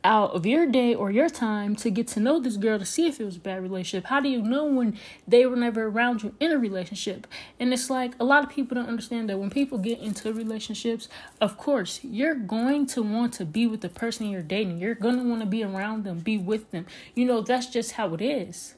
out 0.07 0.31
of 0.33 0.47
your 0.47 0.67
day 0.67 0.95
or 0.95 1.11
your 1.11 1.29
time 1.29 1.75
to 1.77 1.91
get 1.91 2.07
to 2.09 2.21
know 2.21 2.41
this 2.41 2.57
girl 2.57 2.79
to 2.79 2.87
see 2.87 3.07
if 3.07 3.21
it 3.21 3.25
was 3.25 3.37
a 3.37 3.41
bad 3.41 3.63
relationship? 3.63 4.07
How 4.07 4.21
do 4.21 4.29
you 4.29 4.41
know 4.41 4.65
when 4.65 4.99
they 5.27 5.45
were 5.45 5.57
never 5.57 5.87
around 5.87 6.23
you 6.23 6.35
in 6.41 6.53
a 6.53 6.59
relationship? 6.59 7.27
And 7.61 7.73
it's 7.73 7.91
like 7.91 8.15
a 8.21 8.25
lot 8.25 8.45
of 8.45 8.51
people 8.51 8.77
don't 8.77 8.89
understand 8.89 9.29
that 9.29 9.39
when 9.39 9.51
people 9.51 9.79
get 9.79 9.99
into 9.99 10.33
relationships, 10.33 11.09
of 11.41 11.59
course, 11.59 12.01
you're 12.03 12.35
going 12.35 12.87
to 12.87 13.03
want 13.03 13.35
to 13.35 13.45
be 13.45 13.67
with 13.67 13.81
the 13.81 13.89
person 13.89 14.31
you're 14.31 14.43
dating. 14.43 14.79
You're 14.79 14.95
going 14.95 15.19
to 15.19 15.25
want 15.25 15.41
to 15.41 15.47
be 15.47 15.63
around 15.65 16.05
them, 16.05 16.21
be 16.21 16.39
with 16.39 16.71
them. 16.71 16.87
You 17.15 17.27
know, 17.27 17.41
that's 17.43 17.67
just 17.67 17.93
how 17.93 18.15
it 18.15 18.23
is 18.23 18.77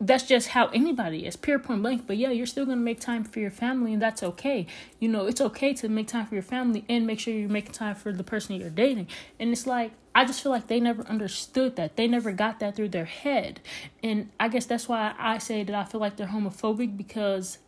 that's 0.00 0.24
just 0.24 0.48
how 0.48 0.66
anybody 0.68 1.26
is, 1.26 1.36
pure 1.36 1.58
point 1.58 1.82
blank. 1.82 2.06
But 2.06 2.16
yeah, 2.16 2.30
you're 2.30 2.46
still 2.46 2.64
gonna 2.64 2.80
make 2.80 3.00
time 3.00 3.24
for 3.24 3.40
your 3.40 3.50
family, 3.50 3.92
and 3.92 4.02
that's 4.02 4.22
okay. 4.22 4.66
You 4.98 5.08
know, 5.08 5.26
it's 5.26 5.40
okay 5.40 5.72
to 5.74 5.88
make 5.88 6.08
time 6.08 6.26
for 6.26 6.34
your 6.34 6.42
family 6.42 6.84
and 6.88 7.06
make 7.06 7.20
sure 7.20 7.34
you're 7.34 7.48
making 7.48 7.72
time 7.72 7.94
for 7.94 8.12
the 8.12 8.24
person 8.24 8.56
you're 8.56 8.70
dating. 8.70 9.08
And 9.38 9.50
it's 9.50 9.66
like 9.66 9.92
I 10.14 10.24
just 10.24 10.42
feel 10.42 10.52
like 10.52 10.66
they 10.66 10.80
never 10.80 11.02
understood 11.06 11.76
that. 11.76 11.96
They 11.96 12.06
never 12.06 12.32
got 12.32 12.60
that 12.60 12.76
through 12.76 12.90
their 12.90 13.06
head. 13.06 13.60
And 14.02 14.30
I 14.38 14.48
guess 14.48 14.66
that's 14.66 14.88
why 14.88 15.14
I 15.18 15.38
say 15.38 15.64
that 15.64 15.74
I 15.74 15.84
feel 15.84 16.00
like 16.00 16.16
they're 16.16 16.26
homophobic 16.26 16.96
because 16.96 17.58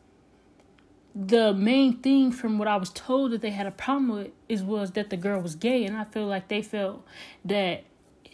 the 1.14 1.54
main 1.54 1.98
thing 1.98 2.32
from 2.32 2.58
what 2.58 2.68
I 2.68 2.76
was 2.76 2.90
told 2.90 3.30
that 3.30 3.40
they 3.40 3.50
had 3.50 3.66
a 3.66 3.70
problem 3.70 4.08
with 4.08 4.30
is 4.48 4.62
was 4.62 4.90
that 4.92 5.10
the 5.10 5.16
girl 5.16 5.40
was 5.40 5.54
gay 5.54 5.84
and 5.84 5.96
I 5.96 6.04
feel 6.04 6.26
like 6.26 6.48
they 6.48 6.60
felt 6.60 7.06
that 7.44 7.84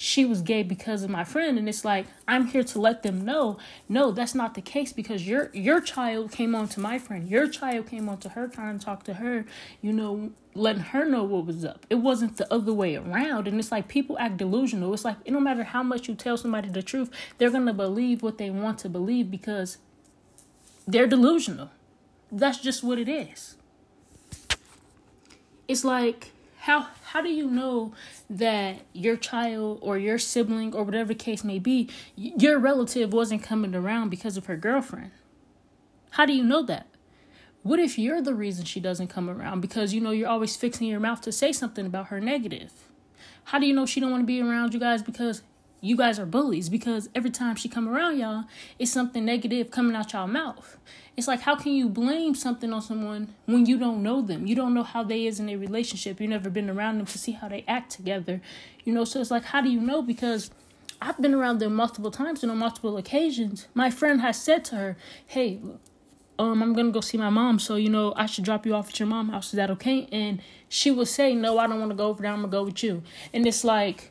she 0.00 0.25
was 0.25 0.40
gay 0.40 0.62
because 0.62 1.02
of 1.02 1.11
my 1.11 1.25
friend. 1.25 1.59
And 1.59 1.69
it's 1.69 1.85
like 1.85 2.07
i'm 2.26 2.47
here 2.47 2.62
to 2.62 2.80
let 2.80 3.02
them 3.02 3.25
know 3.25 3.59
no 3.88 4.11
that's 4.11 4.35
not 4.35 4.54
the 4.54 4.62
case 4.62 4.92
because 4.92 5.26
your 5.26 5.50
your 5.52 5.80
child 5.80 6.33
came 6.33 6.54
on 6.54 6.69
to 6.69 6.80
my 6.80 6.99
friend. 6.99 7.28
Your 7.28 7.47
child 7.49 7.87
came 7.87 8.09
on 8.09 8.19
to 8.19 8.30
her 8.30 8.49
trying 8.49 8.78
to 8.78 8.85
talk 8.85 9.04
to 9.04 9.14
her 9.14 9.45
you 9.83 9.92
know 9.92 10.30
letting 10.54 10.83
her 10.83 11.04
know 11.04 11.23
what 11.23 11.45
was 11.45 11.64
up. 11.64 11.87
It 11.90 11.97
wasn't 11.97 12.38
the 12.38 12.52
other 12.52 12.73
way 12.73 12.97
around. 12.97 13.47
And 13.47 13.59
it's 13.61 13.71
like 13.71 13.88
people 13.88 14.19
act 14.19 14.38
delusional. 14.38 14.92
It's 14.95 15.04
like 15.04 15.19
it 15.26 15.33
no 15.33 15.40
matter 15.40 15.64
how 15.64 15.83
much 15.83 16.09
you 16.09 16.14
tell 16.14 16.38
somebody 16.38 16.71
the 16.71 16.83
truth 16.83 17.11
they're 17.37 17.50
gonna 17.50 17.75
believe 17.75 18.23
what 18.23 18.38
they 18.38 18.49
want 18.49 18.78
to 18.78 18.88
believe 18.88 19.30
because 19.30 19.76
they're 20.87 21.07
delusional. 21.07 21.71
That's 22.33 22.59
just 22.59 22.83
what 22.83 22.99
it 22.99 23.09
is. 23.09 23.57
It's 25.69 25.85
like 25.85 26.33
how 26.61 26.88
how 27.05 27.23
do 27.23 27.31
you 27.31 27.49
know 27.50 27.95
that 28.29 28.81
your 28.93 29.17
child 29.17 29.79
or 29.81 29.97
your 29.97 30.19
sibling 30.19 30.75
or 30.75 30.85
whatever 30.85 31.14
case 31.14 31.43
may 31.43 31.59
be 31.59 31.88
your 32.17 32.59
relative 32.59 33.14
wasn't 33.14 33.43
coming 33.43 33.75
around 33.75 34.11
because 34.11 34.37
of 34.37 34.45
her 34.47 34.57
girlfriend? 34.57 35.11
How 36.11 36.26
do 36.26 36.35
you 36.35 36.45
know 36.45 36.62
that? 36.64 36.87
What 37.62 37.79
if 37.79 37.99
you're 37.99 38.21
the 38.21 38.35
reason 38.35 38.67
she 38.67 38.79
doesn't 38.79 39.09
come 39.09 39.31
around? 39.31 39.62
Because 39.62 39.95
you 39.95 40.02
know 40.02 40.11
you're 40.11 40.29
always 40.29 40.55
fixing 40.55 40.87
your 40.87 41.00
mouth 41.00 41.23
to 41.23 41.33
say 41.33 41.50
something 41.50 41.87
about 41.87 42.09
her 42.09 42.21
negative. 42.21 42.73
How 43.45 43.59
do 43.59 43.67
you 43.67 43.73
know 43.73 43.87
she 43.87 44.00
don't 44.00 44.11
want 44.11 44.23
to 44.23 44.26
be 44.26 44.43
around 44.43 44.75
you 44.75 44.81
guys 44.81 45.02
because 45.02 45.43
you 45.81 45.97
guys 45.97 46.19
are 46.19 46.27
bullies 46.27 46.69
because 46.69 47.09
every 47.15 47.31
time 47.31 47.57
she 47.57 47.69
come 47.69 47.89
around 47.89 48.19
y'all 48.19 48.45
it's 48.79 48.91
something 48.91 49.25
negative 49.25 49.71
coming 49.71 49.97
out 49.97 50.13
y'all 50.13 50.27
mouth 50.27 50.79
it's 51.17 51.27
like 51.27 51.41
how 51.41 51.55
can 51.55 51.73
you 51.73 51.89
blame 51.89 52.35
something 52.35 52.73
on 52.73 52.83
someone 52.83 53.35
when 53.47 53.67
you 53.67 53.79
don't 53.79 54.03
know 54.03 54.21
them 54.21 54.47
you 54.47 54.55
don't 54.55 54.75
know 54.75 54.83
how 54.83 55.03
they 55.03 55.27
is 55.27 55.41
in 55.41 55.49
a 55.49 55.57
relationship 55.57 56.21
you 56.21 56.29
never 56.29 56.51
been 56.51 56.71
around 56.71 56.99
them 56.99 57.07
to 57.07 57.19
see 57.19 57.33
how 57.33 57.49
they 57.49 57.65
act 57.67 57.91
together 57.91 58.41
you 58.85 58.93
know 58.93 59.05
so 59.05 59.21
it's 59.21 59.31
like 59.31 59.45
how 59.45 59.61
do 59.61 59.71
you 59.71 59.81
know 59.81 60.03
because 60.03 60.51
i've 61.01 61.21
been 61.21 61.35
around 61.35 61.59
them 61.59 61.75
multiple 61.75 62.11
times 62.11 62.43
and 62.43 62.53
on 62.53 62.59
multiple 62.59 62.97
occasions 62.97 63.67
my 63.75 63.91
friend 63.91 64.21
has 64.21 64.41
said 64.41 64.65
to 64.65 64.77
her 64.77 64.97
hey 65.27 65.61
um, 66.39 66.63
I'm 66.63 66.73
gonna 66.73 66.91
go 66.91 67.03
see 67.03 67.19
my 67.19 67.29
mom, 67.29 67.59
so 67.59 67.77
you 67.77 67.91
know 67.91 68.15
I 68.17 68.25
should 68.25 68.45
drop 68.45 68.65
you 68.65 68.75
off 68.75 68.89
at 68.89 68.99
your 68.99 69.07
mom's 69.07 69.31
house. 69.31 69.47
Is 69.49 69.59
that 69.59 69.71
okay? 69.73 70.09
And 70.11 70.41
she 70.71 70.91
will 70.91 71.05
say, 71.05 71.35
No, 71.35 71.59
I 71.59 71.67
don't 71.67 71.79
want 71.79 71.91
to 71.91 71.95
go 71.95 72.07
over 72.07 72.23
there. 72.23 72.33
I'm 72.33 72.39
gonna 72.39 72.51
go 72.51 72.65
with 72.65 72.83
you. 72.83 73.03
And 73.35 73.47
it's 73.47 73.63
like 73.63 74.11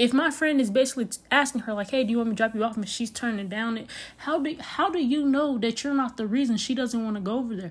if 0.00 0.14
my 0.14 0.30
friend 0.30 0.62
is 0.62 0.70
basically 0.70 1.06
asking 1.30 1.60
her 1.60 1.74
like 1.74 1.90
hey 1.90 2.02
do 2.02 2.10
you 2.10 2.16
want 2.16 2.30
me 2.30 2.34
to 2.34 2.36
drop 2.36 2.54
you 2.54 2.64
off? 2.64 2.74
and 2.74 2.88
she's 2.88 3.10
turning 3.10 3.48
down 3.48 3.76
it 3.76 3.86
how 4.18 4.40
do 4.40 4.56
how 4.58 4.88
do 4.88 4.98
you 4.98 5.26
know 5.26 5.58
that 5.58 5.84
you're 5.84 5.94
not 5.94 6.16
the 6.16 6.26
reason 6.26 6.56
she 6.56 6.74
doesn't 6.74 7.04
want 7.04 7.16
to 7.16 7.20
go 7.20 7.38
over 7.38 7.54
there? 7.54 7.70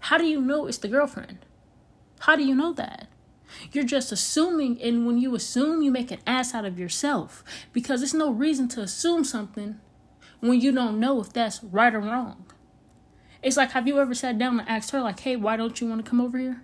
How 0.00 0.18
do 0.18 0.26
you 0.26 0.40
know 0.40 0.66
it's 0.66 0.78
the 0.78 0.88
girlfriend? 0.88 1.44
How 2.20 2.36
do 2.36 2.44
you 2.44 2.54
know 2.54 2.72
that? 2.74 3.08
You're 3.72 3.84
just 3.84 4.12
assuming 4.12 4.80
and 4.82 5.06
when 5.06 5.16
you 5.16 5.34
assume 5.34 5.80
you 5.80 5.90
make 5.90 6.10
an 6.10 6.20
ass 6.26 6.54
out 6.54 6.66
of 6.66 6.78
yourself 6.78 7.42
because 7.72 8.00
there's 8.00 8.14
no 8.14 8.30
reason 8.30 8.68
to 8.68 8.82
assume 8.82 9.24
something 9.24 9.80
when 10.40 10.60
you 10.60 10.70
don't 10.70 11.00
know 11.00 11.18
if 11.20 11.32
that's 11.32 11.64
right 11.64 11.94
or 11.94 12.00
wrong. 12.00 12.44
It's 13.42 13.56
like 13.56 13.70
have 13.70 13.88
you 13.88 13.98
ever 13.98 14.14
sat 14.14 14.38
down 14.38 14.60
and 14.60 14.68
asked 14.68 14.90
her 14.90 15.00
like 15.00 15.20
hey 15.20 15.34
why 15.34 15.56
don't 15.56 15.80
you 15.80 15.88
want 15.88 16.04
to 16.04 16.08
come 16.08 16.20
over 16.20 16.36
here 16.36 16.62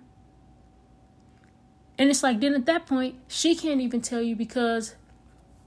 and 1.97 2.09
it's 2.09 2.23
like 2.23 2.39
then 2.39 2.53
at 2.53 2.65
that 2.65 2.85
point, 2.85 3.15
she 3.27 3.55
can't 3.55 3.81
even 3.81 4.01
tell 4.01 4.21
you 4.21 4.35
because 4.35 4.95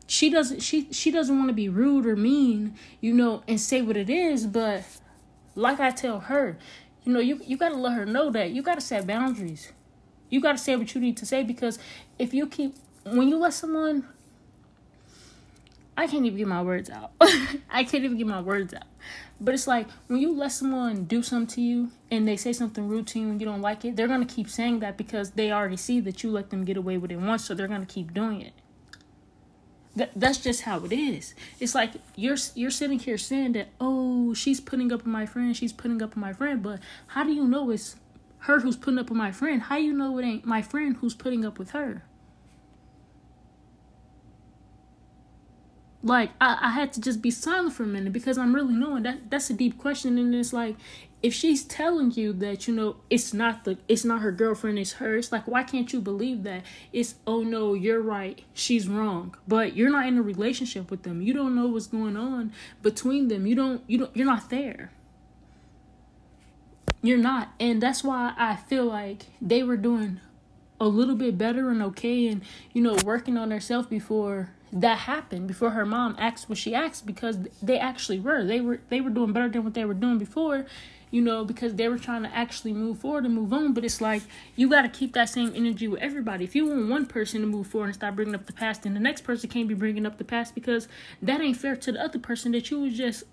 she 0.06 0.30
doesn't 0.30 0.60
she 0.60 0.92
she 0.92 1.10
doesn't 1.10 1.36
want 1.36 1.48
to 1.48 1.54
be 1.54 1.68
rude 1.68 2.06
or 2.06 2.16
mean, 2.16 2.74
you 3.00 3.12
know, 3.12 3.42
and 3.48 3.60
say 3.60 3.82
what 3.82 3.96
it 3.96 4.10
is, 4.10 4.46
but 4.46 4.84
like 5.54 5.80
I 5.80 5.90
tell 5.90 6.20
her, 6.20 6.58
you 7.04 7.12
know, 7.12 7.20
you 7.20 7.40
you 7.44 7.56
got 7.56 7.70
to 7.70 7.76
let 7.76 7.94
her 7.94 8.06
know 8.06 8.30
that 8.30 8.50
you 8.50 8.62
got 8.62 8.76
to 8.76 8.80
set 8.80 9.06
boundaries. 9.06 9.72
You 10.30 10.40
got 10.40 10.52
to 10.52 10.58
say 10.58 10.76
what 10.76 10.94
you 10.94 11.00
need 11.00 11.16
to 11.18 11.26
say 11.26 11.42
because 11.42 11.78
if 12.18 12.34
you 12.34 12.46
keep 12.46 12.74
when 13.04 13.28
you 13.28 13.38
let 13.38 13.54
someone 13.54 14.04
I 15.98 16.06
can't 16.06 16.24
even 16.24 16.38
get 16.38 16.46
my 16.46 16.62
words 16.62 16.90
out. 16.90 17.10
I 17.68 17.82
can't 17.82 18.04
even 18.04 18.16
get 18.16 18.26
my 18.28 18.40
words 18.40 18.72
out. 18.72 18.84
But 19.40 19.54
it's 19.54 19.66
like 19.66 19.86
when 20.08 20.20
you 20.20 20.34
let 20.34 20.52
someone 20.52 21.04
do 21.04 21.22
something 21.22 21.54
to 21.54 21.60
you 21.60 21.90
and 22.10 22.26
they 22.26 22.36
say 22.36 22.52
something 22.52 22.88
rude 22.88 23.06
to 23.08 23.20
you 23.20 23.30
and 23.30 23.40
you 23.40 23.46
don't 23.46 23.62
like 23.62 23.84
it, 23.84 23.96
they're 23.96 24.08
gonna 24.08 24.26
keep 24.26 24.48
saying 24.50 24.80
that 24.80 24.96
because 24.96 25.32
they 25.32 25.52
already 25.52 25.76
see 25.76 26.00
that 26.00 26.22
you 26.22 26.30
let 26.30 26.50
them 26.50 26.64
get 26.64 26.76
away 26.76 26.98
with 26.98 27.12
it 27.12 27.16
once, 27.16 27.44
so 27.44 27.54
they're 27.54 27.68
gonna 27.68 27.86
keep 27.86 28.12
doing 28.12 28.40
it. 28.40 28.52
That 29.94 30.10
that's 30.16 30.38
just 30.38 30.62
how 30.62 30.84
it 30.84 30.92
is. 30.92 31.34
It's 31.60 31.74
like 31.74 31.92
you're 32.16 32.36
you're 32.54 32.70
sitting 32.70 32.98
here 32.98 33.18
saying 33.18 33.52
that 33.52 33.68
oh 33.80 34.34
she's 34.34 34.60
putting 34.60 34.92
up 34.92 35.00
with 35.00 35.06
my 35.06 35.26
friend, 35.26 35.56
she's 35.56 35.72
putting 35.72 36.02
up 36.02 36.10
with 36.10 36.18
my 36.18 36.32
friend, 36.32 36.62
but 36.62 36.80
how 37.08 37.22
do 37.22 37.32
you 37.32 37.46
know 37.46 37.70
it's 37.70 37.96
her 38.40 38.60
who's 38.60 38.76
putting 38.76 38.98
up 38.98 39.08
with 39.08 39.18
my 39.18 39.30
friend? 39.30 39.62
How 39.62 39.76
you 39.76 39.92
know 39.92 40.18
it 40.18 40.24
ain't 40.24 40.44
my 40.44 40.62
friend 40.62 40.96
who's 40.96 41.14
putting 41.14 41.44
up 41.44 41.58
with 41.58 41.70
her? 41.70 42.02
Like 46.02 46.30
I, 46.40 46.58
I 46.60 46.70
had 46.70 46.92
to 46.94 47.00
just 47.00 47.20
be 47.20 47.30
silent 47.30 47.74
for 47.74 47.82
a 47.82 47.86
minute 47.86 48.12
because 48.12 48.38
I'm 48.38 48.54
really 48.54 48.74
knowing 48.74 49.02
that 49.02 49.30
that's 49.30 49.50
a 49.50 49.54
deep 49.54 49.78
question. 49.78 50.18
And 50.18 50.34
it's 50.34 50.52
like 50.52 50.76
if 51.22 51.34
she's 51.34 51.64
telling 51.64 52.12
you 52.12 52.32
that 52.34 52.68
you 52.68 52.74
know 52.74 52.96
it's 53.10 53.34
not 53.34 53.64
the 53.64 53.76
it's 53.88 54.04
not 54.04 54.20
her 54.20 54.30
girlfriend 54.30 54.78
it's 54.78 54.92
her 54.92 55.16
it's 55.16 55.32
like 55.32 55.48
why 55.48 55.64
can't 55.64 55.92
you 55.92 56.00
believe 56.00 56.44
that? 56.44 56.62
It's 56.92 57.16
oh 57.26 57.42
no 57.42 57.74
you're 57.74 58.00
right. 58.00 58.40
She's 58.54 58.88
wrong. 58.88 59.36
But 59.48 59.76
you're 59.76 59.90
not 59.90 60.06
in 60.06 60.18
a 60.18 60.22
relationship 60.22 60.90
with 60.90 61.02
them. 61.02 61.20
You 61.20 61.34
don't 61.34 61.54
know 61.54 61.66
what's 61.66 61.88
going 61.88 62.16
on 62.16 62.52
between 62.82 63.28
them. 63.28 63.46
You 63.46 63.56
don't 63.56 63.82
you 63.88 63.98
don't 63.98 64.16
you're 64.16 64.26
not 64.26 64.50
there. 64.50 64.92
You're 67.02 67.18
not. 67.18 67.52
And 67.60 67.80
that's 67.80 68.02
why 68.02 68.34
I 68.36 68.56
feel 68.56 68.84
like 68.84 69.26
they 69.40 69.62
were 69.62 69.76
doing 69.76 70.20
a 70.80 70.86
little 70.86 71.14
bit 71.14 71.36
better 71.36 71.70
and 71.70 71.82
okay 71.82 72.28
and 72.28 72.42
you 72.72 72.80
know 72.80 72.96
working 73.04 73.36
on 73.36 73.50
herself 73.50 73.88
before 73.90 74.50
that 74.72 74.98
happened 74.98 75.48
before 75.48 75.70
her 75.70 75.86
mom 75.86 76.14
asked 76.18 76.48
what 76.48 76.58
she 76.58 76.74
asked 76.74 77.06
because 77.06 77.38
they 77.62 77.78
actually 77.78 78.20
were. 78.20 78.44
They 78.44 78.60
were 78.60 78.80
they 78.88 79.00
were 79.00 79.10
doing 79.10 79.32
better 79.32 79.48
than 79.48 79.64
what 79.64 79.74
they 79.74 79.84
were 79.84 79.94
doing 79.94 80.18
before 80.18 80.66
you 81.10 81.22
know 81.22 81.42
because 81.42 81.74
they 81.76 81.88
were 81.88 81.98
trying 81.98 82.22
to 82.22 82.36
actually 82.36 82.74
move 82.74 82.98
forward 82.98 83.24
and 83.24 83.34
move 83.34 83.52
on. 83.52 83.72
But 83.72 83.84
it's 83.84 84.00
like 84.00 84.22
you 84.56 84.68
got 84.68 84.82
to 84.82 84.88
keep 84.88 85.14
that 85.14 85.30
same 85.30 85.52
energy 85.54 85.88
with 85.88 86.00
everybody. 86.00 86.44
If 86.44 86.54
you 86.54 86.66
want 86.66 86.88
one 86.88 87.06
person 87.06 87.40
to 87.40 87.46
move 87.46 87.66
forward 87.66 87.86
and 87.86 87.94
stop 87.94 88.14
bringing 88.14 88.34
up 88.34 88.46
the 88.46 88.52
past 88.52 88.82
then 88.82 88.94
the 88.94 89.00
next 89.00 89.22
person 89.22 89.48
can't 89.48 89.68
be 89.68 89.74
bringing 89.74 90.04
up 90.04 90.18
the 90.18 90.24
past 90.24 90.54
because 90.54 90.88
that 91.22 91.40
ain't 91.40 91.56
fair 91.56 91.76
to 91.76 91.92
the 91.92 92.02
other 92.02 92.18
person 92.18 92.52
that 92.52 92.70
you 92.70 92.80
was 92.80 92.96
just 92.96 93.24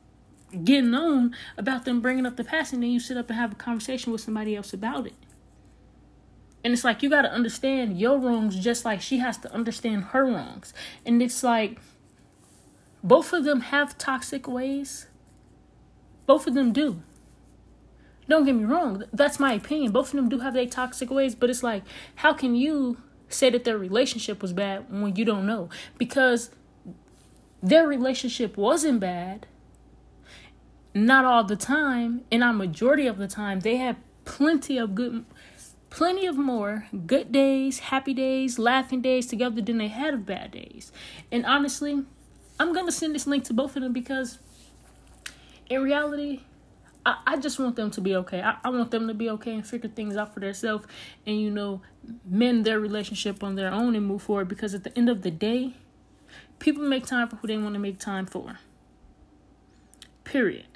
getting 0.64 0.94
on 0.94 1.36
about 1.58 1.84
them 1.84 2.00
bringing 2.00 2.26
up 2.26 2.38
the 2.38 2.44
past 2.44 2.72
and 2.72 2.82
then 2.82 2.92
you 2.92 3.00
sit 3.00 3.18
up 3.18 3.30
and 3.30 3.38
have 3.38 3.52
a 3.52 3.56
conversation 3.56 4.12
with 4.14 4.22
somebody 4.22 4.56
else 4.56 4.74
about 4.74 5.06
it 5.06 5.14
and 6.66 6.74
it's 6.74 6.84
like 6.84 7.04
you 7.04 7.12
got 7.12 7.22
to 7.22 7.32
understand 7.32 8.00
your 8.00 8.18
wrongs 8.18 8.58
just 8.58 8.86
like 8.86 9.00
she 9.00 9.20
has 9.20 9.38
to 9.38 9.54
understand 9.54 10.06
her 10.06 10.26
wrongs. 10.26 10.74
And 11.06 11.22
it's 11.22 11.44
like 11.44 11.78
both 13.04 13.34
of 13.34 13.44
them 13.44 13.62
have 13.62 14.00
toxic 14.00 14.48
ways. 14.48 15.06
Both 16.26 16.48
of 16.48 16.56
them 16.56 16.74
do. 16.74 17.04
Don't 18.28 18.46
get 18.46 18.56
me 18.56 18.66
wrong, 18.66 19.04
that's 19.14 19.40
my 19.40 19.54
opinion. 19.54 19.92
Both 19.92 20.08
of 20.08 20.14
them 20.14 20.28
do 20.28 20.40
have 20.40 20.56
their 20.56 20.66
toxic 20.66 21.12
ways, 21.12 21.36
but 21.36 21.52
it's 21.52 21.62
like, 21.62 21.84
how 22.16 22.34
can 22.34 22.56
you 22.56 22.98
say 23.30 23.52
that 23.52 23.64
their 23.64 23.78
relationship 23.78 24.42
was 24.42 24.52
bad 24.52 24.88
when 24.90 25.16
you 25.16 25.24
don't 25.24 25.46
know? 25.46 25.70
Because 26.00 26.50
their 27.62 27.88
relationship 27.88 28.58
wasn't 28.58 29.00
bad. 29.00 29.46
Not 30.96 31.26
all 31.26 31.44
the 31.44 31.56
time, 31.56 32.22
and 32.32 32.44
a 32.44 32.52
majority 32.52 33.06
of 33.06 33.20
the 33.20 33.28
time, 33.28 33.60
they 33.60 33.76
had 33.76 33.98
plenty 34.24 34.80
of 34.80 34.96
good 34.96 35.26
plenty 35.96 36.26
of 36.26 36.36
more 36.36 36.88
good 37.08 37.32
days, 37.32 37.80
happy 37.80 38.14
days, 38.14 38.60
laughing 38.60 39.02
days 39.02 39.26
together 39.28 39.62
than 39.62 39.78
they 39.78 39.88
had 39.88 40.14
of 40.14 40.26
bad 40.26 40.52
days. 40.52 40.92
And 41.32 41.46
honestly, 41.46 42.04
I'm 42.60 42.74
going 42.74 42.86
to 42.86 42.92
send 42.92 43.16
this 43.16 43.26
link 43.26 43.46
to 43.46 43.54
both 43.54 43.78
of 43.78 43.82
them 43.82 43.94
because 43.94 44.40
in 45.70 45.82
reality, 45.82 46.42
I, 47.06 47.22
I 47.26 47.38
just 47.38 47.60
want 47.60 47.78
them 47.78 47.92
to 47.92 48.02
be 48.02 48.14
okay. 48.14 48.42
I, 48.42 48.58
I 48.62 48.72
want 48.72 48.92
them 48.92 49.08
to 49.08 49.14
be 49.14 49.30
okay 49.30 49.54
and 49.54 49.66
figure 49.66 49.90
things 49.90 50.18
out 50.18 50.34
for 50.34 50.42
themselves 50.42 50.86
and, 51.26 51.40
you 51.40 51.50
know, 51.50 51.82
mend 52.26 52.66
their 52.66 52.82
relationship 52.82 53.42
on 53.42 53.56
their 53.56 53.72
own 53.72 53.96
and 53.96 54.06
move 54.06 54.24
forward 54.24 54.50
because 54.50 54.74
at 54.74 54.84
the 54.84 54.96
end 54.98 55.08
of 55.08 55.22
the 55.22 55.32
day, 55.32 55.76
people 56.60 56.84
make 56.84 57.06
time 57.06 57.30
for 57.30 57.38
who 57.38 57.48
they 57.48 57.58
want 57.58 57.74
to 57.74 57.80
make 57.80 58.00
time 58.00 58.26
for. 58.26 58.60
Period. 60.26 60.68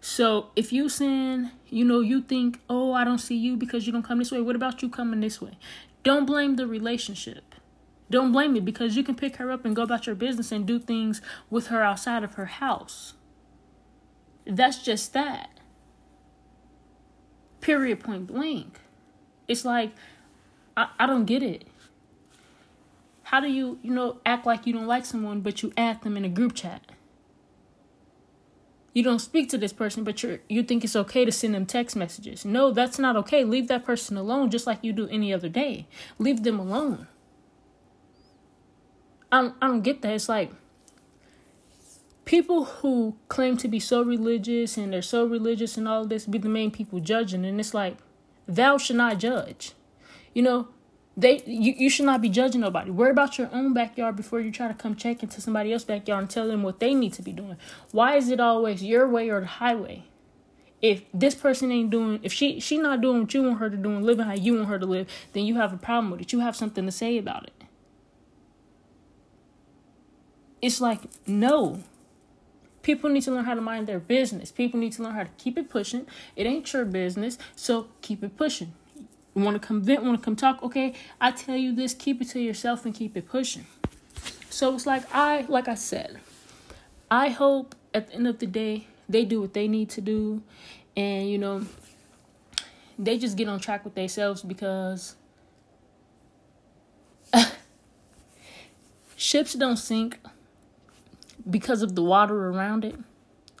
So 0.00 0.50
if 0.54 0.72
you 0.72 0.88
saying, 0.88 1.50
you 1.68 1.84
know, 1.84 2.00
you 2.00 2.22
think, 2.22 2.60
oh, 2.70 2.92
I 2.92 3.04
don't 3.04 3.18
see 3.18 3.36
you 3.36 3.56
because 3.56 3.86
you 3.86 3.92
don't 3.92 4.02
come 4.02 4.18
this 4.18 4.30
way, 4.30 4.40
what 4.40 4.56
about 4.56 4.82
you 4.82 4.88
coming 4.88 5.20
this 5.20 5.40
way? 5.40 5.58
Don't 6.02 6.24
blame 6.24 6.56
the 6.56 6.66
relationship. 6.66 7.54
Don't 8.10 8.32
blame 8.32 8.54
me 8.54 8.60
because 8.60 8.96
you 8.96 9.02
can 9.02 9.14
pick 9.14 9.36
her 9.36 9.50
up 9.50 9.64
and 9.64 9.76
go 9.76 9.82
about 9.82 10.06
your 10.06 10.14
business 10.14 10.50
and 10.50 10.66
do 10.66 10.78
things 10.78 11.20
with 11.50 11.66
her 11.66 11.82
outside 11.82 12.24
of 12.24 12.34
her 12.34 12.46
house. 12.46 13.14
That's 14.46 14.82
just 14.82 15.12
that. 15.12 15.50
Period, 17.60 18.00
point 18.00 18.28
blank. 18.28 18.80
It's 19.46 19.64
like, 19.64 19.92
I, 20.76 20.88
I 20.98 21.06
don't 21.06 21.26
get 21.26 21.42
it. 21.42 21.66
How 23.24 23.40
do 23.40 23.48
you, 23.48 23.78
you 23.82 23.92
know, 23.92 24.20
act 24.24 24.46
like 24.46 24.66
you 24.66 24.72
don't 24.72 24.86
like 24.86 25.04
someone, 25.04 25.40
but 25.40 25.62
you 25.62 25.72
add 25.76 26.00
them 26.02 26.16
in 26.16 26.24
a 26.24 26.30
group 26.30 26.54
chat? 26.54 26.80
You 28.98 29.04
don't 29.04 29.20
speak 29.20 29.48
to 29.50 29.58
this 29.58 29.72
person, 29.72 30.02
but 30.02 30.24
you 30.24 30.40
you 30.48 30.64
think 30.64 30.82
it's 30.82 30.96
okay 30.96 31.24
to 31.24 31.30
send 31.30 31.54
them 31.54 31.66
text 31.66 31.94
messages. 31.94 32.44
No, 32.44 32.72
that's 32.72 32.98
not 32.98 33.14
okay. 33.14 33.44
Leave 33.44 33.68
that 33.68 33.84
person 33.84 34.16
alone, 34.16 34.50
just 34.50 34.66
like 34.66 34.80
you 34.82 34.92
do 34.92 35.06
any 35.06 35.32
other 35.32 35.48
day. 35.48 35.86
Leave 36.18 36.42
them 36.42 36.58
alone. 36.58 37.06
I 39.30 39.42
don't, 39.42 39.54
I 39.62 39.68
don't 39.68 39.82
get 39.82 40.02
that. 40.02 40.14
It's 40.14 40.28
like 40.28 40.50
people 42.24 42.64
who 42.64 43.14
claim 43.28 43.56
to 43.58 43.68
be 43.68 43.78
so 43.78 44.02
religious 44.02 44.76
and 44.76 44.92
they're 44.92 45.00
so 45.00 45.24
religious 45.24 45.76
and 45.76 45.86
all 45.86 46.04
this 46.04 46.26
be 46.26 46.38
the 46.38 46.48
main 46.48 46.72
people 46.72 46.98
judging, 46.98 47.44
and 47.44 47.60
it's 47.60 47.74
like 47.74 47.98
thou 48.48 48.78
should 48.78 48.96
not 48.96 49.20
judge. 49.20 49.74
You 50.34 50.42
know, 50.42 50.68
they 51.18 51.42
you, 51.44 51.74
you 51.76 51.90
should 51.90 52.06
not 52.06 52.22
be 52.22 52.30
judging 52.30 52.62
nobody. 52.62 52.90
Worry 52.90 53.10
about 53.10 53.36
your 53.36 53.50
own 53.52 53.74
backyard 53.74 54.16
before 54.16 54.40
you 54.40 54.50
try 54.50 54.68
to 54.68 54.74
come 54.74 54.96
check 54.96 55.22
into 55.22 55.42
somebody 55.42 55.72
else's 55.72 55.86
backyard 55.86 56.22
and 56.22 56.30
tell 56.30 56.48
them 56.48 56.62
what 56.62 56.80
they 56.80 56.94
need 56.94 57.12
to 57.14 57.22
be 57.22 57.32
doing. 57.32 57.56
Why 57.92 58.16
is 58.16 58.30
it 58.30 58.40
always 58.40 58.82
your 58.82 59.06
way 59.06 59.28
or 59.28 59.40
the 59.40 59.46
highway? 59.46 60.04
If 60.80 61.02
this 61.12 61.34
person 61.34 61.70
ain't 61.72 61.90
doing, 61.90 62.20
if 62.22 62.32
she 62.32 62.60
she 62.60 62.78
not 62.78 63.02
doing 63.02 63.20
what 63.22 63.34
you 63.34 63.42
want 63.42 63.58
her 63.58 63.68
to 63.68 63.76
do 63.76 63.90
and 63.90 64.06
living 64.06 64.24
how 64.24 64.34
you 64.34 64.54
want 64.54 64.68
her 64.68 64.78
to 64.78 64.86
live, 64.86 65.08
then 65.34 65.44
you 65.44 65.56
have 65.56 65.74
a 65.74 65.76
problem 65.76 66.10
with 66.10 66.22
it. 66.22 66.32
You 66.32 66.38
have 66.40 66.56
something 66.56 66.86
to 66.86 66.92
say 66.92 67.18
about 67.18 67.44
it 67.44 67.58
it's 70.60 70.80
like 70.80 71.00
no 71.26 71.82
people 72.82 73.10
need 73.10 73.22
to 73.22 73.30
learn 73.30 73.44
how 73.44 73.54
to 73.54 73.60
mind 73.60 73.86
their 73.86 73.98
business 73.98 74.50
people 74.50 74.78
need 74.78 74.92
to 74.92 75.02
learn 75.02 75.14
how 75.14 75.22
to 75.22 75.30
keep 75.38 75.58
it 75.58 75.68
pushing 75.68 76.06
it 76.36 76.46
ain't 76.46 76.72
your 76.72 76.84
business 76.84 77.38
so 77.54 77.88
keep 78.00 78.22
it 78.22 78.36
pushing 78.36 78.72
want 79.38 79.60
to 79.60 79.66
come 79.66 79.80
vent 79.80 80.02
want 80.02 80.18
to 80.18 80.24
come 80.24 80.36
talk 80.36 80.62
okay 80.62 80.94
i 81.20 81.30
tell 81.30 81.56
you 81.56 81.74
this 81.74 81.94
keep 81.94 82.20
it 82.20 82.28
to 82.28 82.40
yourself 82.40 82.84
and 82.84 82.94
keep 82.94 83.16
it 83.16 83.28
pushing 83.28 83.66
so 84.50 84.74
it's 84.74 84.86
like 84.86 85.02
i 85.14 85.44
like 85.48 85.68
i 85.68 85.74
said 85.74 86.18
i 87.10 87.28
hope 87.28 87.74
at 87.94 88.08
the 88.08 88.14
end 88.14 88.26
of 88.26 88.38
the 88.38 88.46
day 88.46 88.86
they 89.08 89.24
do 89.24 89.40
what 89.40 89.54
they 89.54 89.68
need 89.68 89.88
to 89.88 90.00
do 90.00 90.42
and 90.96 91.30
you 91.30 91.38
know 91.38 91.62
they 92.98 93.16
just 93.16 93.36
get 93.36 93.48
on 93.48 93.60
track 93.60 93.84
with 93.84 93.94
themselves 93.94 94.42
because 94.42 95.14
ships 99.16 99.54
don't 99.54 99.76
sink 99.76 100.18
because 101.48 101.82
of 101.82 101.94
the 101.94 102.02
water 102.02 102.48
around 102.48 102.84
it. 102.84 102.96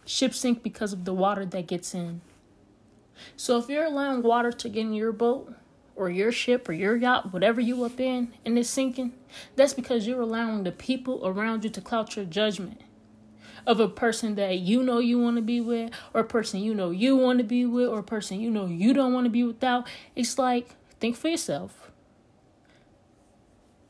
Ships 0.04 0.38
sink 0.38 0.62
because 0.62 0.92
of 0.92 1.04
the 1.04 1.14
water 1.14 1.46
that 1.46 1.66
gets 1.66 1.94
in. 1.94 2.20
So 3.36 3.58
if 3.58 3.68
you're 3.68 3.84
allowing 3.84 4.22
water 4.22 4.52
to 4.52 4.68
get 4.68 4.80
in 4.80 4.92
your 4.92 5.12
boat 5.12 5.54
or 5.98 6.08
your 6.08 6.32
ship 6.32 6.68
or 6.68 6.72
your 6.72 6.96
yacht, 6.96 7.32
whatever 7.32 7.60
you 7.60 7.84
up 7.84 7.98
in, 7.98 8.32
and 8.44 8.58
it's 8.58 8.70
sinking, 8.70 9.12
that's 9.56 9.74
because 9.74 10.06
you're 10.06 10.22
allowing 10.22 10.64
the 10.64 10.72
people 10.72 11.26
around 11.26 11.64
you 11.64 11.70
to 11.70 11.80
cloud 11.80 12.14
your 12.14 12.24
judgment 12.24 12.80
of 13.66 13.80
a 13.80 13.88
person 13.88 14.36
that 14.36 14.58
you 14.58 14.82
know 14.82 14.98
you 14.98 15.18
want 15.18 15.36
to 15.36 15.42
be 15.42 15.60
with, 15.60 15.92
or 16.14 16.22
a 16.22 16.24
person 16.24 16.60
you 16.60 16.74
know 16.74 16.90
you 16.90 17.16
want 17.16 17.38
to 17.38 17.44
be 17.44 17.66
with, 17.66 17.88
or 17.88 17.98
a 17.98 18.04
person 18.04 18.40
you 18.40 18.50
know 18.50 18.66
you 18.66 18.94
don't 18.94 19.12
want 19.12 19.26
to 19.26 19.30
be 19.30 19.44
without. 19.44 19.86
It's 20.16 20.38
like, 20.38 20.74
think 21.00 21.16
for 21.16 21.28
yourself 21.28 21.87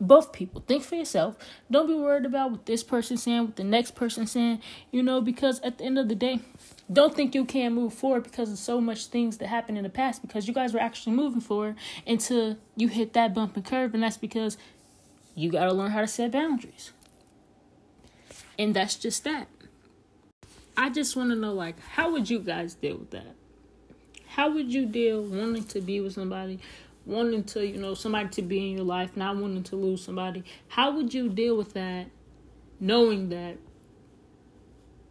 both 0.00 0.32
people. 0.32 0.62
Think 0.66 0.84
for 0.84 0.94
yourself. 0.94 1.36
Don't 1.70 1.86
be 1.86 1.94
worried 1.94 2.24
about 2.24 2.52
what 2.52 2.66
this 2.66 2.82
person's 2.82 3.22
saying, 3.22 3.46
what 3.46 3.56
the 3.56 3.64
next 3.64 3.94
person's 3.94 4.30
saying, 4.30 4.60
you 4.90 5.02
know, 5.02 5.20
because 5.20 5.60
at 5.60 5.78
the 5.78 5.84
end 5.84 5.98
of 5.98 6.08
the 6.08 6.14
day, 6.14 6.40
don't 6.92 7.14
think 7.14 7.34
you 7.34 7.44
can't 7.44 7.74
move 7.74 7.92
forward 7.92 8.22
because 8.24 8.50
of 8.52 8.58
so 8.58 8.80
much 8.80 9.06
things 9.06 9.38
that 9.38 9.48
happened 9.48 9.76
in 9.76 9.84
the 9.84 9.90
past 9.90 10.22
because 10.22 10.46
you 10.46 10.54
guys 10.54 10.72
were 10.72 10.80
actually 10.80 11.14
moving 11.14 11.40
forward 11.40 11.76
until 12.06 12.56
you 12.76 12.88
hit 12.88 13.12
that 13.14 13.34
bump 13.34 13.56
and 13.56 13.64
curve, 13.64 13.92
and 13.94 14.02
that's 14.02 14.16
because 14.16 14.56
you 15.34 15.50
got 15.50 15.64
to 15.64 15.72
learn 15.72 15.90
how 15.90 16.00
to 16.00 16.06
set 16.06 16.30
boundaries. 16.30 16.92
And 18.58 18.74
that's 18.74 18.96
just 18.96 19.24
that. 19.24 19.48
I 20.76 20.90
just 20.90 21.16
want 21.16 21.30
to 21.30 21.36
know, 21.36 21.52
like, 21.52 21.78
how 21.80 22.12
would 22.12 22.30
you 22.30 22.38
guys 22.38 22.74
deal 22.74 22.96
with 22.96 23.10
that? 23.10 23.34
How 24.28 24.52
would 24.52 24.72
you 24.72 24.86
deal 24.86 25.22
wanting 25.22 25.64
to 25.64 25.80
be 25.80 26.00
with 26.00 26.14
somebody 26.14 26.60
wanting 27.08 27.42
to, 27.42 27.66
you 27.66 27.78
know, 27.78 27.94
somebody 27.94 28.28
to 28.28 28.42
be 28.42 28.70
in 28.70 28.76
your 28.76 28.84
life, 28.84 29.16
not 29.16 29.36
wanting 29.36 29.64
to 29.64 29.76
lose 29.76 30.04
somebody. 30.04 30.44
How 30.68 30.94
would 30.94 31.12
you 31.14 31.28
deal 31.28 31.56
with 31.56 31.72
that 31.72 32.06
knowing 32.78 33.30
that 33.30 33.56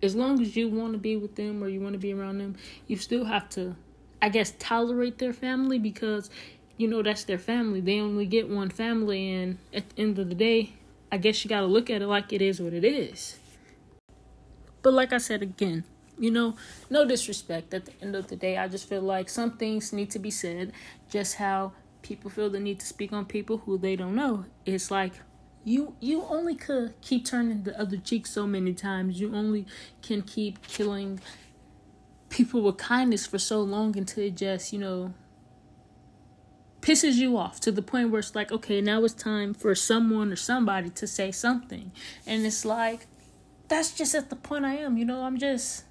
as 0.02 0.16
long 0.16 0.42
as 0.42 0.56
you 0.56 0.70
want 0.70 0.94
to 0.94 1.00
be 1.00 1.18
with 1.18 1.36
them 1.36 1.64
or 1.64 1.68
you 1.68 1.82
want 1.82 1.94
to 1.94 2.00
be 2.00 2.14
around 2.14 2.38
them, 2.38 2.56
you 2.86 2.96
still 2.98 3.26
have 3.26 3.50
to, 3.50 3.76
I 4.22 4.30
guess, 4.30 4.54
tolerate 4.60 5.18
their 5.18 5.34
family 5.34 5.80
because, 5.80 6.30
you 6.78 6.88
know, 6.88 7.02
that's 7.02 7.24
their 7.24 7.40
family. 7.40 7.82
They 7.82 8.00
only 8.00 8.28
get 8.28 8.48
one 8.48 8.70
family, 8.70 9.34
and 9.34 9.58
at 9.74 9.90
the 9.90 10.02
end 10.04 10.20
of 10.20 10.30
the 10.30 10.36
day, 10.36 10.74
I 11.12 11.18
guess 11.18 11.44
you 11.44 11.50
got 11.50 11.62
to 11.62 11.66
look 11.66 11.90
at 11.90 12.04
it 12.04 12.08
like 12.08 12.32
it 12.32 12.44
is 12.44 12.62
what 12.62 12.74
it 12.74 12.84
is. 12.84 13.40
But 14.84 14.94
like 14.94 15.12
I 15.12 15.18
said 15.18 15.42
again, 15.42 15.84
you 16.20 16.32
know, 16.32 16.56
no 16.90 17.06
disrespect. 17.06 17.74
At 17.74 17.86
the 17.86 17.94
end 18.02 18.16
of 18.16 18.28
the 18.28 18.36
day, 18.36 18.58
I 18.58 18.68
just 18.68 18.88
feel 18.88 19.02
like 19.02 19.30
some 19.30 19.58
things 19.58 19.92
need 19.94 20.12
to 20.12 20.20
be 20.20 20.32
said, 20.32 20.74
just 21.10 21.36
how 21.36 21.74
people 22.08 22.32
feel 22.32 22.50
the 22.50 22.60
need 22.60 22.80
to 22.80 22.86
speak 22.86 23.12
on 23.12 23.26
people 23.26 23.58
who 23.60 23.78
they 23.78 23.96
don't 23.96 24.16
know. 24.16 24.46
It's 24.66 24.90
like 24.90 25.14
you 25.66 25.96
you 26.00 26.24
only 26.30 26.56
could 26.56 26.94
keep 27.02 27.26
turning 27.26 27.64
the 27.64 27.78
other 27.80 27.98
cheek 27.98 28.26
so 28.26 28.48
many 28.48 28.74
times. 28.74 29.20
You 29.20 29.36
only 29.36 29.66
can 30.02 30.22
keep 30.22 30.66
killing 30.68 31.20
people 32.30 32.62
with 32.62 32.78
kindness 32.78 33.26
for 33.26 33.38
so 33.38 33.62
long 33.62 33.98
until 33.98 34.24
it 34.24 34.36
just, 34.36 34.72
you 34.72 34.80
know, 34.80 35.14
pisses 36.82 37.16
you 37.16 37.38
off 37.38 37.60
to 37.62 37.72
the 37.72 37.82
point 37.82 38.10
where 38.10 38.20
it's 38.20 38.36
like, 38.36 38.52
okay, 38.52 38.80
now 38.80 39.04
it's 39.04 39.14
time 39.14 39.54
for 39.54 39.76
someone 39.76 40.32
or 40.32 40.38
somebody 40.38 40.90
to 40.90 41.06
say 41.06 41.32
something. 41.32 41.92
And 42.26 42.46
it's 42.46 42.64
like 42.64 43.08
that's 43.68 43.92
just 43.92 44.16
at 44.16 44.30
the 44.30 44.38
point 44.38 44.64
I 44.64 44.78
am, 44.78 44.98
you 44.98 45.04
know, 45.04 45.24
I'm 45.24 45.38
just 45.38 45.84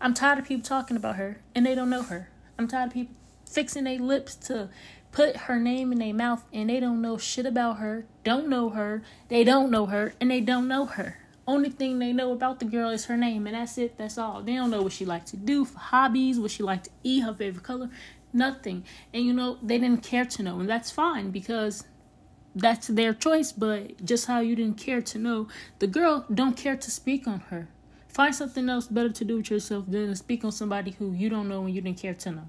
I'm 0.00 0.14
tired 0.14 0.38
of 0.38 0.44
people 0.44 0.62
talking 0.62 0.96
about 0.96 1.16
her 1.16 1.40
and 1.52 1.66
they 1.66 1.74
don't 1.74 1.90
know 1.90 2.02
her. 2.02 2.28
I'm 2.56 2.68
tired 2.68 2.88
of 2.88 2.94
people 2.94 3.16
fixing 3.44 3.84
their 3.84 3.98
lips 3.98 4.34
to 4.34 4.68
put 5.12 5.36
her 5.36 5.60
name 5.60 5.92
in 5.92 5.98
their 5.98 6.12
mouth 6.12 6.44
and 6.52 6.68
they 6.68 6.80
don't 6.80 7.00
know 7.00 7.16
shit 7.16 7.46
about 7.46 7.78
her, 7.78 8.04
don't 8.24 8.48
know 8.48 8.70
her, 8.70 9.02
they 9.28 9.44
don't 9.44 9.70
know 9.70 9.86
her, 9.86 10.12
and 10.20 10.30
they 10.30 10.40
don't 10.40 10.66
know 10.66 10.86
her. 10.86 11.18
Only 11.46 11.70
thing 11.70 11.98
they 11.98 12.12
know 12.12 12.32
about 12.32 12.58
the 12.58 12.64
girl 12.64 12.90
is 12.90 13.04
her 13.04 13.16
name, 13.16 13.46
and 13.46 13.54
that's 13.54 13.76
it, 13.78 13.96
that's 13.98 14.18
all. 14.18 14.42
They 14.42 14.54
don't 14.54 14.70
know 14.70 14.82
what 14.82 14.92
she 14.92 15.04
likes 15.04 15.30
to 15.32 15.36
do 15.36 15.64
for 15.64 15.78
hobbies, 15.78 16.40
what 16.40 16.50
she 16.50 16.62
likes 16.62 16.88
to 16.88 16.94
eat, 17.02 17.20
her 17.20 17.34
favorite 17.34 17.62
color, 17.62 17.90
nothing. 18.32 18.84
And 19.12 19.24
you 19.24 19.32
know, 19.32 19.58
they 19.62 19.78
didn't 19.78 20.02
care 20.02 20.24
to 20.24 20.42
know, 20.42 20.58
and 20.58 20.68
that's 20.68 20.90
fine 20.90 21.30
because 21.30 21.84
that's 22.54 22.88
their 22.88 23.12
choice, 23.12 23.52
but 23.52 24.04
just 24.04 24.26
how 24.26 24.40
you 24.40 24.56
didn't 24.56 24.78
care 24.78 25.02
to 25.02 25.18
know, 25.18 25.48
the 25.80 25.86
girl 25.86 26.24
don't 26.32 26.56
care 26.56 26.76
to 26.76 26.90
speak 26.90 27.26
on 27.26 27.40
her. 27.50 27.68
Find 28.08 28.34
something 28.34 28.68
else 28.68 28.86
better 28.86 29.10
to 29.10 29.24
do 29.24 29.36
with 29.38 29.50
yourself 29.50 29.84
than 29.88 30.08
to 30.08 30.16
speak 30.16 30.44
on 30.44 30.52
somebody 30.52 30.92
who 30.92 31.12
you 31.12 31.28
don't 31.28 31.48
know 31.48 31.64
and 31.64 31.74
you 31.74 31.80
didn't 31.80 32.00
care 32.00 32.14
to 32.14 32.30
know. 32.30 32.48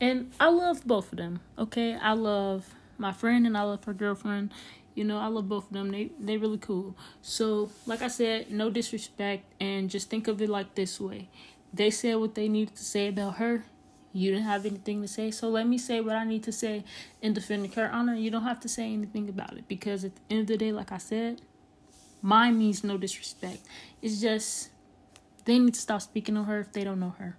And 0.00 0.32
I 0.38 0.48
love 0.48 0.86
both 0.86 1.12
of 1.12 1.18
them. 1.18 1.40
Okay, 1.58 1.94
I 1.94 2.12
love 2.12 2.74
my 2.98 3.12
friend 3.12 3.46
and 3.46 3.56
I 3.56 3.62
love 3.62 3.84
her 3.84 3.92
girlfriend. 3.92 4.52
You 4.94 5.04
know, 5.04 5.18
I 5.18 5.26
love 5.26 5.48
both 5.48 5.66
of 5.66 5.72
them. 5.72 5.90
They 5.90 6.10
they 6.18 6.36
really 6.36 6.58
cool. 6.58 6.96
So, 7.22 7.70
like 7.86 8.02
I 8.02 8.08
said, 8.08 8.50
no 8.50 8.70
disrespect, 8.70 9.44
and 9.60 9.88
just 9.90 10.10
think 10.10 10.28
of 10.28 10.42
it 10.42 10.48
like 10.48 10.74
this 10.74 11.00
way: 11.00 11.28
they 11.72 11.90
said 11.90 12.16
what 12.16 12.34
they 12.34 12.48
needed 12.48 12.76
to 12.76 12.84
say 12.84 13.08
about 13.08 13.36
her. 13.36 13.64
You 14.12 14.32
didn't 14.32 14.46
have 14.46 14.66
anything 14.66 15.02
to 15.02 15.08
say, 15.08 15.30
so 15.30 15.48
let 15.48 15.66
me 15.68 15.78
say 15.78 16.00
what 16.00 16.16
I 16.16 16.24
need 16.24 16.42
to 16.44 16.52
say 16.52 16.82
in 17.20 17.34
defending 17.34 17.70
her 17.72 17.90
honor. 17.92 18.14
You 18.14 18.30
don't 18.30 18.42
have 18.42 18.58
to 18.60 18.68
say 18.68 18.92
anything 18.92 19.28
about 19.28 19.52
it 19.56 19.68
because 19.68 20.04
at 20.04 20.16
the 20.16 20.22
end 20.30 20.40
of 20.42 20.46
the 20.48 20.56
day, 20.56 20.72
like 20.72 20.90
I 20.90 20.98
said, 20.98 21.42
mine 22.22 22.58
means 22.58 22.82
no 22.82 22.96
disrespect. 22.96 23.60
It's 24.00 24.20
just 24.20 24.70
they 25.44 25.58
need 25.58 25.74
to 25.74 25.80
stop 25.80 26.02
speaking 26.02 26.36
on 26.36 26.46
her 26.46 26.60
if 26.60 26.72
they 26.72 26.84
don't 26.84 26.98
know 26.98 27.14
her. 27.18 27.36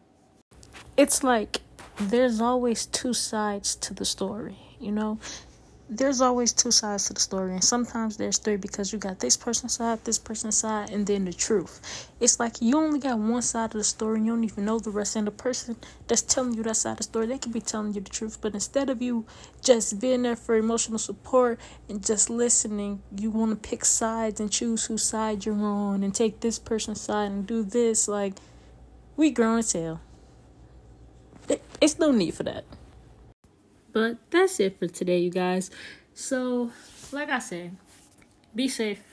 It's 0.96 1.24
like 1.24 1.62
there's 2.00 2.42
always 2.42 2.86
two 2.86 3.14
sides 3.14 3.76
to 3.76 3.94
the 3.94 4.06
story, 4.06 4.58
you 4.80 4.92
know? 4.92 5.20
there's 5.92 6.22
always 6.22 6.54
two 6.54 6.70
sides 6.70 7.06
to 7.06 7.14
the 7.14 7.20
story, 7.20 7.52
and 7.52 7.64
sometimes 7.64 8.16
there's 8.16 8.38
three 8.38 8.58
because 8.58 8.94
you 8.94 9.00
got 9.00 9.20
this 9.20 9.36
person's 9.36 9.74
side, 9.74 10.04
this 10.06 10.20
person's 10.20 10.56
side, 10.56 10.92
and 10.92 11.08
then 11.08 11.26
the 11.26 11.34
truth. 11.34 12.08
It's 12.20 12.40
like 12.40 12.62
you 12.62 12.78
only 12.78 13.00
got 13.00 13.18
one 13.18 13.42
side 13.42 13.66
of 13.66 13.72
the 13.72 13.84
story, 13.84 14.18
and 14.18 14.26
you 14.28 14.34
don't 14.34 14.44
even 14.44 14.66
know 14.66 14.78
the 14.78 14.92
rest. 14.92 15.16
And 15.16 15.26
the 15.26 15.32
person 15.32 15.76
that's 16.08 16.22
telling 16.22 16.54
you 16.54 16.62
that 16.64 16.76
side 16.76 16.92
of 16.92 16.98
the 16.98 17.04
story, 17.04 17.26
they 17.26 17.40
could 17.40 17.54
be 17.54 17.62
telling 17.62 17.96
you 17.96 18.02
the 18.02 18.10
truth, 18.10 18.38
but 18.40 18.54
instead 18.54 18.92
of 18.92 19.02
you 19.02 19.26
just 19.64 20.00
being 20.00 20.22
there 20.22 20.36
for 20.36 20.56
emotional 20.56 21.00
support 21.00 21.60
and 21.90 22.06
just 22.06 22.30
listening, 22.30 23.02
you 23.18 23.32
want 23.32 23.52
to 23.52 23.70
pick 23.70 23.84
sides 23.84 24.40
and 24.40 24.52
choose 24.52 24.86
whose 24.86 25.04
side 25.04 25.44
you're 25.44 25.56
on, 25.56 26.04
and 26.04 26.14
take 26.14 26.40
this 26.42 26.60
person's 26.60 27.02
side 27.02 27.32
and 27.32 27.48
do 27.48 27.64
this. 27.64 28.08
Like 28.08 28.36
we 29.18 29.32
grown 29.32 29.58
as 29.58 29.72
hell. 29.72 30.02
It, 31.50 31.62
it's 31.82 32.00
no 32.00 32.12
need 32.12 32.34
for 32.34 32.44
that. 32.44 32.64
But 33.92 34.18
that's 34.30 34.60
it 34.60 34.80
for 34.80 34.88
today, 34.88 35.20
you 35.20 35.32
guys. 35.32 35.72
So, 36.14 36.72
like 37.12 37.30
I 37.30 37.40
said, 37.40 37.76
be 38.54 38.68
safe. 38.68 39.04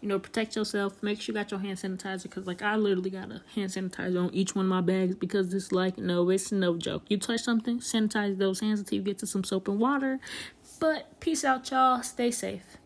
You 0.00 0.08
know, 0.08 0.18
protect 0.18 0.56
yourself. 0.56 1.00
Make 1.02 1.20
sure 1.20 1.32
you 1.32 1.40
got 1.40 1.50
your 1.50 1.60
hand 1.60 1.78
sanitizer 1.78 2.24
because, 2.24 2.46
like, 2.46 2.62
I 2.62 2.76
literally 2.76 3.10
got 3.10 3.30
a 3.30 3.42
hand 3.54 3.70
sanitizer 3.70 4.20
on 4.20 4.34
each 4.34 4.54
one 4.56 4.64
of 4.64 4.70
my 4.70 4.80
bags 4.80 5.14
because 5.14 5.54
it's 5.54 5.70
like, 5.70 5.98
no, 5.98 6.28
it's 6.30 6.50
no 6.50 6.76
joke. 6.76 7.04
You 7.08 7.18
touch 7.18 7.42
something, 7.42 7.78
sanitize 7.78 8.38
those 8.38 8.60
hands 8.60 8.80
until 8.80 8.96
you 8.96 9.04
get 9.04 9.18
to 9.18 9.26
some 9.26 9.44
soap 9.44 9.68
and 9.68 9.78
water. 9.78 10.18
But 10.80 11.20
peace 11.20 11.44
out, 11.44 11.70
y'all. 11.70 12.02
Stay 12.02 12.32
safe. 12.32 12.78